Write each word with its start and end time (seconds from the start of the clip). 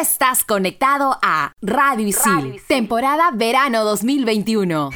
estás 0.00 0.44
conectado 0.44 1.18
a 1.20 1.52
Radio 1.60 2.06
Isil, 2.06 2.58
temporada 2.66 3.30
verano 3.34 3.84
2021. 3.84 4.88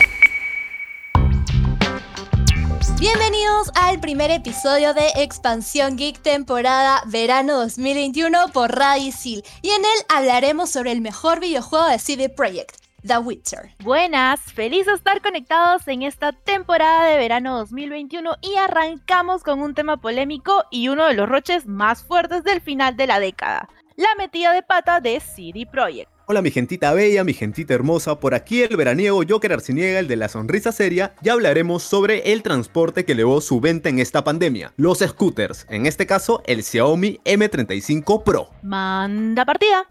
Bienvenidos 2.99 3.71
al 3.75 4.01
primer 4.01 4.31
episodio 4.31 4.95
de 4.95 5.07
Expansión 5.17 5.99
Geek 5.99 6.23
temporada 6.23 7.03
verano 7.07 7.59
2021 7.59 8.49
por 8.55 8.75
Radio 8.75 9.09
Isil 9.09 9.45
y 9.61 9.69
en 9.69 9.83
él 9.85 10.07
hablaremos 10.09 10.71
sobre 10.71 10.93
el 10.93 11.03
mejor 11.03 11.39
videojuego 11.39 11.87
de 11.87 11.99
CD 11.99 12.31
Projekt. 12.31 12.77
The 13.07 13.19
Witcher. 13.19 13.75
Buenas, 13.81 14.41
feliz 14.41 14.87
de 14.87 14.95
estar 14.95 15.21
conectados 15.21 15.87
en 15.87 16.01
esta 16.01 16.33
temporada 16.33 17.05
de 17.05 17.19
verano 17.19 17.59
2021 17.59 18.37
y 18.41 18.57
arrancamos 18.57 19.43
con 19.43 19.61
un 19.61 19.75
tema 19.75 19.99
polémico 19.99 20.65
y 20.71 20.89
uno 20.89 21.05
de 21.05 21.13
los 21.13 21.29
roches 21.29 21.67
más 21.67 22.03
fuertes 22.03 22.43
del 22.45 22.63
final 22.63 22.97
de 22.97 23.07
la 23.07 23.21
década, 23.21 23.69
la 23.97 24.09
metida 24.19 24.53
de 24.53 24.63
pata 24.63 25.01
de 25.01 25.21
CD 25.21 25.67
Projekt. 25.71 26.11
Hola 26.27 26.41
mi 26.41 26.51
gentita 26.51 26.93
bella, 26.95 27.23
mi 27.23 27.35
gentita 27.35 27.75
hermosa, 27.75 28.19
por 28.19 28.35
aquí 28.35 28.63
el 28.63 28.77
veraniego 28.77 29.23
Joker 29.29 29.53
Arciniega, 29.53 29.99
el 29.99 30.09
de 30.09 30.17
la 30.17 30.29
sonrisa 30.29 30.73
seria, 30.73 31.15
ya 31.21 31.35
hablaremos 31.35 31.83
sobre 31.83 32.33
el 32.33 32.43
transporte 32.43 33.05
que 33.05 33.13
elevó 33.13 33.43
su 33.43 33.61
venta 33.61 33.91
en 33.91 33.99
esta 33.99 34.25
pandemia, 34.25 34.73
los 34.77 35.01
scooters, 35.01 35.67
en 35.69 35.85
este 35.85 36.07
caso 36.07 36.43
el 36.47 36.63
Xiaomi 36.63 37.21
M35 37.25 38.23
Pro. 38.23 38.49
Manda 38.63 39.45
partida. 39.45 39.87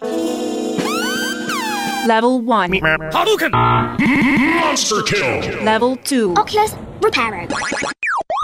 Level 2.07 2.41
1. 2.43 2.79
Hadouken! 3.13 3.51
Monster 3.51 5.03
kill! 5.05 5.63
Level 5.63 5.99
2. 6.03 6.31
Oculus 6.37 6.75
Reparo. 7.01 7.47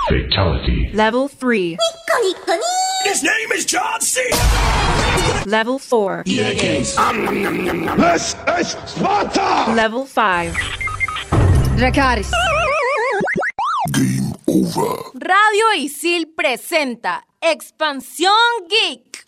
Fatality. 0.10 0.90
Level 0.94 1.28
3. 1.28 1.78
His 3.04 3.22
name 3.22 3.52
is 3.54 3.64
John 3.66 4.02
C. 4.02 4.20
Level 5.46 5.78
4. 5.78 6.24
This 6.26 6.64
is 8.58 8.78
Sparta! 8.90 9.72
Level 9.76 10.06
5. 10.06 10.54
Dracaris. 11.78 12.32
Game 13.94 14.34
over. 14.48 14.98
Radio 15.14 15.78
Isil 15.78 16.34
presenta 16.36 17.22
Expansión 17.40 18.66
Geek. 18.68 19.24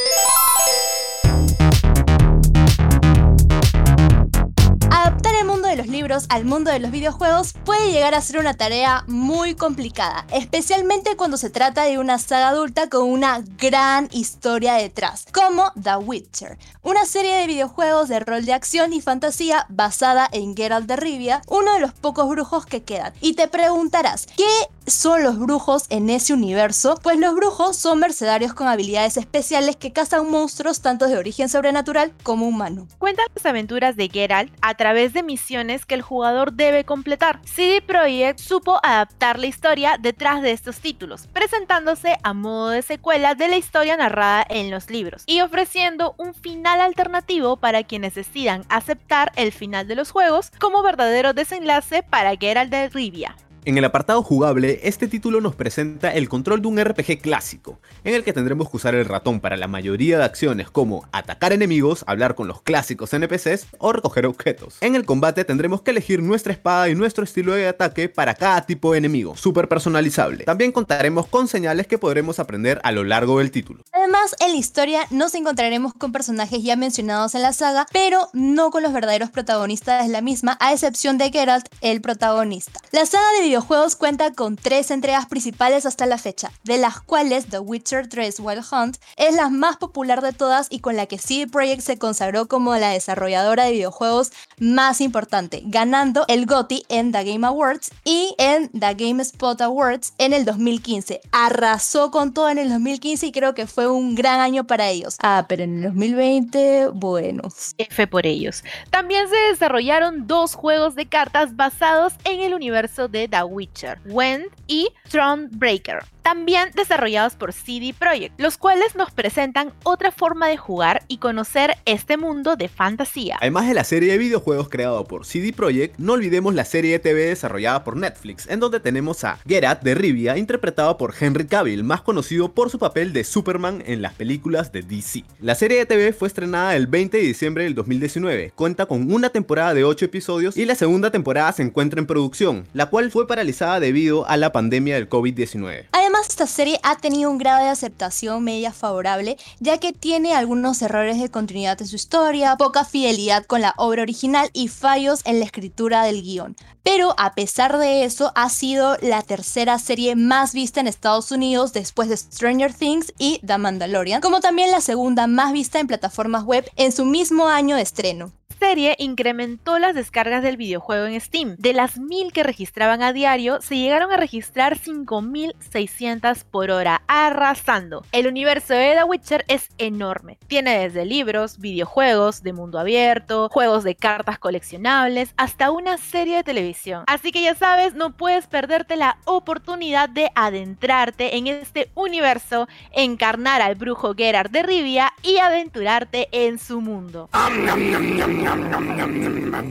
Libros 5.91 6.25
al 6.29 6.45
mundo 6.45 6.71
de 6.71 6.79
los 6.79 6.91
videojuegos 6.91 7.53
puede 7.65 7.91
llegar 7.91 8.15
a 8.15 8.21
ser 8.21 8.39
una 8.39 8.53
tarea 8.53 9.03
muy 9.07 9.55
complicada, 9.55 10.25
especialmente 10.31 11.15
cuando 11.15 11.37
se 11.37 11.49
trata 11.49 11.83
de 11.83 11.99
una 11.99 12.17
saga 12.17 12.49
adulta 12.49 12.89
con 12.89 13.09
una 13.09 13.43
gran 13.57 14.07
historia 14.11 14.73
detrás, 14.75 15.25
como 15.33 15.71
The 15.81 15.97
Witcher, 15.97 16.57
una 16.81 17.05
serie 17.05 17.35
de 17.35 17.47
videojuegos 17.47 18.07
de 18.07 18.19
rol 18.21 18.45
de 18.45 18.53
acción 18.53 18.93
y 18.93 19.01
fantasía 19.01 19.65
basada 19.69 20.27
en 20.31 20.55
Geralt 20.55 20.87
de 20.87 20.95
Rivia, 20.95 21.41
uno 21.47 21.73
de 21.73 21.79
los 21.81 21.93
pocos 21.93 22.27
brujos 22.29 22.65
que 22.65 22.83
quedan. 22.83 23.13
Y 23.21 23.33
te 23.33 23.47
preguntarás, 23.47 24.27
¿qué 24.37 24.45
son 24.87 25.23
los 25.23 25.37
brujos 25.37 25.85
en 25.89 26.09
ese 26.09 26.33
universo? 26.33 26.99
Pues 27.01 27.17
los 27.17 27.35
brujos 27.35 27.77
son 27.77 27.99
mercenarios 27.99 28.53
con 28.53 28.67
habilidades 28.67 29.17
especiales 29.17 29.75
que 29.75 29.93
cazan 29.93 30.29
monstruos 30.29 30.81
tanto 30.81 31.07
de 31.07 31.17
origen 31.17 31.49
sobrenatural 31.49 32.13
como 32.23 32.47
humano. 32.47 32.87
Cuentan 32.97 33.25
las 33.35 33.45
aventuras 33.45 33.95
de 33.95 34.09
Geralt 34.09 34.53
a 34.61 34.75
través 34.75 35.13
de 35.13 35.23
misiones 35.23 35.80
que 35.85 35.95
el 35.95 36.01
jugador 36.01 36.53
debe 36.53 36.85
completar. 36.85 37.39
CD 37.45 37.81
Projekt 37.81 38.39
supo 38.39 38.79
adaptar 38.83 39.39
la 39.39 39.47
historia 39.47 39.97
detrás 39.99 40.41
de 40.41 40.51
estos 40.51 40.79
títulos, 40.79 41.27
presentándose 41.27 42.17
a 42.23 42.33
modo 42.33 42.69
de 42.69 42.81
secuela 42.81 43.35
de 43.35 43.47
la 43.47 43.57
historia 43.57 43.97
narrada 43.97 44.45
en 44.49 44.71
los 44.71 44.89
libros 44.89 45.23
y 45.25 45.41
ofreciendo 45.41 46.15
un 46.17 46.33
final 46.33 46.81
alternativo 46.81 47.57
para 47.57 47.83
quienes 47.83 48.15
decidan 48.15 48.63
aceptar 48.69 49.31
el 49.35 49.51
final 49.51 49.87
de 49.87 49.95
los 49.95 50.11
juegos 50.11 50.51
como 50.59 50.83
verdadero 50.83 51.33
desenlace 51.33 52.03
para 52.03 52.35
Geralt 52.35 52.71
de 52.71 52.89
Rivia. 52.89 53.35
En 53.63 53.77
el 53.77 53.85
apartado 53.85 54.23
jugable, 54.23 54.79
este 54.81 55.07
título 55.07 55.39
nos 55.39 55.53
presenta 55.53 56.11
el 56.15 56.29
control 56.29 56.63
de 56.63 56.67
un 56.67 56.83
RPG 56.83 57.21
clásico, 57.21 57.79
en 58.03 58.15
el 58.15 58.23
que 58.23 58.33
tendremos 58.33 58.67
que 58.67 58.77
usar 58.77 58.95
el 58.95 59.05
ratón 59.05 59.39
para 59.39 59.55
la 59.55 59.67
mayoría 59.67 60.17
de 60.17 60.23
acciones 60.23 60.71
como 60.71 61.07
atacar 61.11 61.53
enemigos, 61.53 62.03
hablar 62.07 62.33
con 62.33 62.47
los 62.47 62.63
clásicos 62.63 63.13
NPCs 63.13 63.67
o 63.77 63.93
recoger 63.93 64.25
objetos. 64.25 64.77
En 64.81 64.95
el 64.95 65.05
combate 65.05 65.45
tendremos 65.45 65.83
que 65.83 65.91
elegir 65.91 66.23
nuestra 66.23 66.53
espada 66.53 66.89
y 66.89 66.95
nuestro 66.95 67.23
estilo 67.23 67.53
de 67.53 67.67
ataque 67.67 68.09
para 68.09 68.33
cada 68.33 68.65
tipo 68.65 68.93
de 68.93 68.97
enemigo, 68.97 69.37
súper 69.37 69.67
personalizable. 69.67 70.43
También 70.43 70.71
contaremos 70.71 71.27
con 71.27 71.47
señales 71.47 71.85
que 71.85 71.99
podremos 71.99 72.39
aprender 72.39 72.81
a 72.83 72.91
lo 72.91 73.03
largo 73.03 73.37
del 73.37 73.51
título. 73.51 73.83
Además, 73.91 74.35
en 74.39 74.53
la 74.53 74.57
historia 74.57 75.05
nos 75.11 75.35
encontraremos 75.35 75.93
con 75.93 76.11
personajes 76.11 76.63
ya 76.63 76.75
mencionados 76.75 77.35
en 77.35 77.43
la 77.43 77.53
saga, 77.53 77.85
pero 77.93 78.27
no 78.33 78.71
con 78.71 78.81
los 78.81 78.91
verdaderos 78.91 79.29
protagonistas 79.29 80.03
de 80.03 80.11
la 80.11 80.21
misma, 80.21 80.57
a 80.59 80.73
excepción 80.73 81.19
de 81.19 81.29
Geralt, 81.29 81.67
el 81.81 82.01
protagonista. 82.01 82.79
La 82.91 83.05
saga 83.05 83.27
videojuegos 83.51 83.97
cuenta 83.97 84.31
con 84.31 84.55
tres 84.55 84.91
entregas 84.91 85.25
principales 85.25 85.85
hasta 85.85 86.05
la 86.05 86.17
fecha, 86.17 86.53
de 86.63 86.77
las 86.77 87.01
cuales 87.01 87.47
The 87.47 87.59
Witcher 87.59 88.07
3 88.07 88.39
Wild 88.39 88.63
Hunt 88.71 88.97
es 89.17 89.35
la 89.35 89.49
más 89.49 89.75
popular 89.75 90.21
de 90.21 90.31
todas 90.31 90.67
y 90.69 90.79
con 90.79 90.95
la 90.95 91.05
que 91.05 91.17
CD 91.17 91.47
Projekt 91.47 91.81
se 91.81 91.97
consagró 91.97 92.47
como 92.47 92.73
la 92.77 92.91
desarrolladora 92.91 93.65
de 93.65 93.73
videojuegos 93.73 94.31
más 94.57 95.01
importante, 95.01 95.63
ganando 95.65 96.23
el 96.29 96.45
GOTY 96.45 96.85
en 96.87 97.11
The 97.11 97.25
Game 97.25 97.45
Awards 97.45 97.91
y 98.05 98.33
en 98.37 98.69
The 98.69 98.93
Game 98.93 99.21
Spot 99.21 99.59
Awards 99.59 100.13
en 100.17 100.31
el 100.31 100.45
2015. 100.45 101.19
Arrasó 101.33 102.09
con 102.09 102.33
todo 102.33 102.47
en 102.47 102.57
el 102.57 102.69
2015 102.69 103.27
y 103.27 103.31
creo 103.33 103.53
que 103.53 103.67
fue 103.67 103.87
un 103.87 104.15
gran 104.15 104.39
año 104.39 104.65
para 104.65 104.87
ellos. 104.87 105.17
Ah, 105.21 105.45
pero 105.49 105.63
en 105.63 105.79
el 105.79 105.83
2020, 105.89 106.87
bueno. 106.93 107.43
F 107.77 108.07
por 108.07 108.25
ellos. 108.25 108.63
También 108.91 109.27
se 109.27 109.35
desarrollaron 109.49 110.25
dos 110.25 110.55
juegos 110.55 110.95
de 110.95 111.09
cartas 111.09 111.57
basados 111.57 112.13
en 112.23 112.39
el 112.39 112.53
universo 112.53 113.09
de 113.09 113.27
The 113.27 113.40
Witcher, 113.45 113.99
Wend 114.05 114.51
y 114.67 114.89
Thronebreaker, 115.09 116.03
también 116.21 116.69
desarrollados 116.75 117.35
por 117.35 117.53
CD 117.53 117.93
Projekt, 117.97 118.39
los 118.39 118.57
cuales 118.57 118.95
nos 118.95 119.11
presentan 119.11 119.73
otra 119.83 120.11
forma 120.11 120.47
de 120.47 120.57
jugar 120.57 121.03
y 121.07 121.17
conocer 121.17 121.77
este 121.85 122.17
mundo 122.17 122.55
de 122.55 122.67
fantasía. 122.67 123.37
Además 123.41 123.67
de 123.67 123.73
la 123.73 123.83
serie 123.83 124.11
de 124.11 124.17
videojuegos 124.17 124.69
creado 124.69 125.03
por 125.05 125.25
CD 125.25 125.53
Projekt, 125.53 125.97
no 125.97 126.13
olvidemos 126.13 126.53
la 126.53 126.65
serie 126.65 126.93
de 126.93 126.99
TV 126.99 127.25
desarrollada 127.27 127.83
por 127.83 127.97
Netflix, 127.97 128.47
en 128.47 128.59
donde 128.59 128.79
tenemos 128.79 129.23
a 129.23 129.39
Geralt 129.47 129.81
de 129.81 129.95
Rivia, 129.95 130.37
interpretado 130.37 130.97
por 130.97 131.13
Henry 131.19 131.45
Cavill, 131.45 131.83
más 131.83 132.01
conocido 132.01 132.53
por 132.53 132.69
su 132.69 132.79
papel 132.79 133.13
de 133.13 133.23
Superman 133.23 133.83
en 133.85 134.01
las 134.01 134.13
películas 134.13 134.71
de 134.71 134.81
DC. 134.81 135.23
La 135.39 135.55
serie 135.55 135.79
de 135.79 135.85
TV 135.85 136.13
fue 136.13 136.27
estrenada 136.27 136.75
el 136.75 136.87
20 136.87 137.17
de 137.17 137.23
diciembre 137.23 137.63
del 137.63 137.75
2019, 137.75 138.53
cuenta 138.55 138.85
con 138.85 139.11
una 139.11 139.29
temporada 139.29 139.73
de 139.73 139.83
8 139.83 140.05
episodios 140.05 140.57
y 140.57 140.65
la 140.65 140.75
segunda 140.75 141.11
temporada 141.11 141.51
se 141.51 141.63
encuentra 141.63 141.99
en 141.99 142.07
producción, 142.07 142.67
la 142.73 142.87
cual 142.87 143.11
fue 143.11 143.27
paralizada 143.27 143.79
debido 143.79 144.27
a 144.27 144.37
la 144.37 144.51
pandemia 144.51 144.95
del 144.95 145.09
COVID-19. 145.09 145.85
Esta 146.27 146.45
serie 146.45 146.79
ha 146.83 146.97
tenido 146.97 147.31
un 147.31 147.37
grado 147.37 147.63
de 147.63 147.69
aceptación 147.69 148.43
media 148.43 148.71
favorable, 148.71 149.37
ya 149.59 149.79
que 149.79 149.91
tiene 149.91 150.33
algunos 150.33 150.81
errores 150.81 151.19
de 151.19 151.29
continuidad 151.29 151.81
en 151.81 151.87
su 151.87 151.95
historia, 151.95 152.55
poca 152.57 152.85
fidelidad 152.85 153.45
con 153.45 153.61
la 153.61 153.73
obra 153.77 154.03
original 154.03 154.49
y 154.53 154.67
fallos 154.67 155.21
en 155.25 155.39
la 155.39 155.45
escritura 155.45 156.03
del 156.03 156.21
guion. 156.21 156.55
Pero 156.83 157.13
a 157.17 157.33
pesar 157.33 157.77
de 157.77 158.03
eso, 158.03 158.31
ha 158.35 158.49
sido 158.49 158.97
la 159.01 159.21
tercera 159.21 159.77
serie 159.79 160.15
más 160.15 160.53
vista 160.53 160.79
en 160.79 160.87
Estados 160.87 161.31
Unidos 161.31 161.73
después 161.73 162.09
de 162.09 162.17
Stranger 162.17 162.73
Things 162.73 163.13
y 163.17 163.39
The 163.45 163.57
Mandalorian, 163.57 164.21
como 164.21 164.39
también 164.39 164.71
la 164.71 164.81
segunda 164.81 165.27
más 165.27 165.53
vista 165.53 165.79
en 165.79 165.87
plataformas 165.87 166.43
web 166.43 166.69
en 166.75 166.91
su 166.91 167.05
mismo 167.05 167.47
año 167.47 167.75
de 167.75 167.83
estreno 167.83 168.31
serie 168.61 168.95
incrementó 168.99 169.79
las 169.79 169.95
descargas 169.95 170.43
del 170.43 170.55
videojuego 170.55 171.07
en 171.07 171.19
Steam. 171.19 171.55
De 171.57 171.73
las 171.73 171.97
mil 171.97 172.31
que 172.31 172.43
registraban 172.43 173.01
a 173.01 173.11
diario, 173.11 173.59
se 173.59 173.75
llegaron 173.75 174.11
a 174.11 174.17
registrar 174.17 174.77
5600 174.77 176.43
por 176.43 176.69
hora, 176.69 177.01
arrasando. 177.07 178.05
El 178.11 178.27
universo 178.27 178.75
de 178.75 178.93
The 178.95 179.03
Witcher 179.03 179.45
es 179.47 179.67
enorme. 179.79 180.37
Tiene 180.45 180.77
desde 180.77 181.05
libros, 181.05 181.57
videojuegos 181.57 182.43
de 182.43 182.53
mundo 182.53 182.77
abierto, 182.77 183.49
juegos 183.49 183.83
de 183.83 183.95
cartas 183.95 184.37
coleccionables, 184.37 185.33
hasta 185.37 185.71
una 185.71 185.97
serie 185.97 186.35
de 186.35 186.43
televisión. 186.43 186.70
Así 187.07 187.31
que 187.31 187.41
ya 187.41 187.55
sabes, 187.55 187.93
no 187.93 188.15
puedes 188.15 188.47
perderte 188.47 188.95
la 188.95 189.17
oportunidad 189.25 190.09
de 190.09 190.31
adentrarte 190.35 191.37
en 191.37 191.47
este 191.47 191.91
universo, 191.95 192.67
encarnar 192.91 193.61
al 193.61 193.75
brujo 193.75 194.13
Gerard 194.15 194.49
de 194.51 194.63
Rivia 194.63 195.13
y 195.23 195.37
aventurarte 195.37 196.27
en 196.31 196.59
su 196.59 196.81
mundo. 196.81 197.29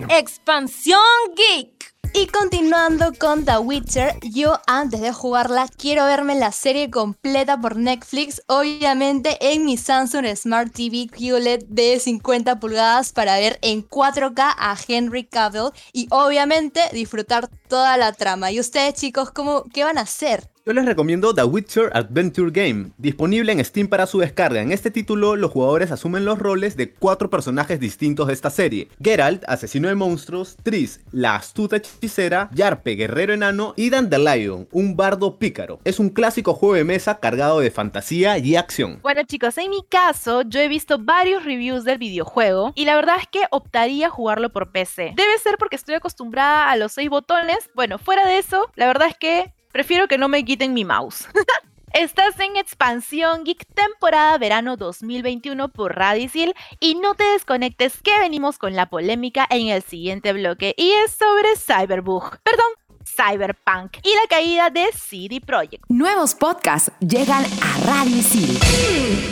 Expansión 0.08 1.00
Geek. 1.36 1.79
Y 2.12 2.26
continuando 2.26 3.12
con 3.18 3.44
The 3.44 3.58
Witcher, 3.58 4.18
yo 4.22 4.60
antes 4.66 5.00
de 5.00 5.12
jugarla 5.12 5.68
quiero 5.78 6.04
verme 6.06 6.34
la 6.34 6.50
serie 6.50 6.90
completa 6.90 7.60
por 7.60 7.76
Netflix, 7.76 8.42
obviamente 8.48 9.38
en 9.40 9.64
mi 9.64 9.76
Samsung 9.76 10.26
Smart 10.34 10.72
TV 10.72 11.06
QLED 11.06 11.64
de 11.68 12.00
50 12.00 12.58
pulgadas 12.58 13.12
para 13.12 13.38
ver 13.38 13.58
en 13.62 13.88
4K 13.88 14.54
a 14.58 14.76
Henry 14.88 15.24
Cavill 15.24 15.70
y 15.92 16.08
obviamente 16.10 16.80
disfrutar 16.92 17.48
toda 17.68 17.96
la 17.96 18.12
trama. 18.12 18.50
¿Y 18.50 18.58
ustedes 18.58 18.94
chicos, 18.94 19.30
cómo, 19.30 19.64
qué 19.72 19.84
van 19.84 19.98
a 19.98 20.02
hacer? 20.02 20.49
Yo 20.66 20.74
les 20.74 20.84
recomiendo 20.84 21.34
The 21.34 21.44
Witcher 21.44 21.90
Adventure 21.94 22.50
Game, 22.50 22.90
disponible 22.98 23.50
en 23.50 23.64
Steam 23.64 23.88
para 23.88 24.06
su 24.06 24.18
descarga. 24.18 24.60
En 24.60 24.72
este 24.72 24.90
título, 24.90 25.34
los 25.34 25.50
jugadores 25.50 25.90
asumen 25.90 26.26
los 26.26 26.38
roles 26.38 26.76
de 26.76 26.92
cuatro 26.92 27.30
personajes 27.30 27.80
distintos 27.80 28.26
de 28.26 28.34
esta 28.34 28.50
serie: 28.50 28.88
Geralt, 29.02 29.42
asesino 29.48 29.88
de 29.88 29.94
monstruos, 29.94 30.58
Triss, 30.62 31.00
la 31.12 31.36
astuta 31.36 31.76
hechicera, 31.76 32.50
Yarpe, 32.52 32.94
guerrero 32.94 33.32
enano, 33.32 33.72
y 33.74 33.88
Dandelion, 33.88 34.68
un 34.70 34.96
bardo 34.96 35.38
pícaro. 35.38 35.80
Es 35.84 35.98
un 35.98 36.10
clásico 36.10 36.52
juego 36.52 36.74
de 36.74 36.84
mesa 36.84 37.20
cargado 37.20 37.60
de 37.60 37.70
fantasía 37.70 38.36
y 38.36 38.56
acción. 38.56 39.00
Bueno 39.02 39.22
chicos, 39.24 39.56
en 39.56 39.70
mi 39.70 39.82
caso 39.88 40.42
yo 40.42 40.60
he 40.60 40.68
visto 40.68 40.98
varios 40.98 41.42
reviews 41.44 41.84
del 41.84 41.96
videojuego 41.96 42.72
y 42.74 42.84
la 42.84 42.96
verdad 42.96 43.16
es 43.18 43.26
que 43.28 43.40
optaría 43.50 44.08
a 44.08 44.10
jugarlo 44.10 44.50
por 44.50 44.72
PC. 44.72 45.14
Debe 45.16 45.38
ser 45.42 45.56
porque 45.58 45.76
estoy 45.76 45.94
acostumbrada 45.94 46.70
a 46.70 46.76
los 46.76 46.92
seis 46.92 47.08
botones. 47.08 47.70
Bueno, 47.74 47.98
fuera 47.98 48.26
de 48.26 48.38
eso, 48.38 48.70
la 48.76 48.86
verdad 48.86 49.08
es 49.08 49.16
que 49.16 49.54
prefiero 49.72 50.08
que 50.08 50.18
no 50.18 50.28
me 50.28 50.44
quiten 50.44 50.74
mi 50.74 50.84
mouse. 50.84 51.26
Estás 51.92 52.38
en 52.38 52.56
Expansión 52.56 53.42
Geek 53.42 53.66
temporada 53.74 54.38
verano 54.38 54.76
2021 54.76 55.70
por 55.70 55.96
Radicil 55.96 56.54
y 56.78 56.94
no 56.94 57.16
te 57.16 57.24
desconectes 57.24 58.00
que 58.00 58.16
venimos 58.20 58.58
con 58.58 58.76
la 58.76 58.88
polémica 58.88 59.44
en 59.50 59.66
el 59.68 59.82
siguiente 59.82 60.32
bloque 60.32 60.72
y 60.76 60.92
es 60.92 61.10
sobre 61.10 61.56
Cyberbug, 61.56 62.38
perdón, 62.44 62.68
Cyberpunk 63.04 63.96
y 64.04 64.14
la 64.14 64.22
caída 64.28 64.70
de 64.70 64.86
CD 64.92 65.40
Projekt. 65.40 65.82
Nuevos 65.88 66.36
podcasts 66.36 66.92
llegan 67.00 67.44
a 67.44 67.78
Radio 67.84 68.18
Isil. 68.18 68.56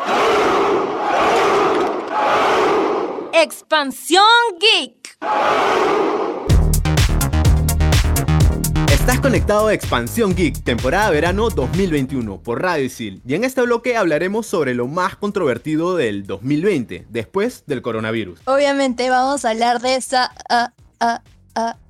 Expansión 3.33 4.23
Geek. 4.59 5.17
Estás 8.91 9.19
conectado 9.19 9.67
a 9.67 9.73
Expansión 9.73 10.35
Geek, 10.35 10.63
temporada 10.63 11.11
verano 11.11 11.49
2021 11.49 12.37
por 12.41 12.61
Radio 12.63 12.85
Isil. 12.85 13.21
Y 13.27 13.35
en 13.35 13.43
este 13.43 13.61
bloque 13.61 13.95
hablaremos 13.95 14.47
sobre 14.47 14.73
lo 14.73 14.87
más 14.87 15.15
controvertido 15.17 15.95
del 15.95 16.25
2020, 16.25 17.05
después 17.09 17.63
del 17.67 17.83
coronavirus. 17.83 18.39
Obviamente 18.45 19.09
vamos 19.11 19.45
a 19.45 19.51
hablar 19.51 19.81
de 19.81 19.95
esa... 19.95 20.31
ah, 20.49 20.71
ah, 20.99 21.21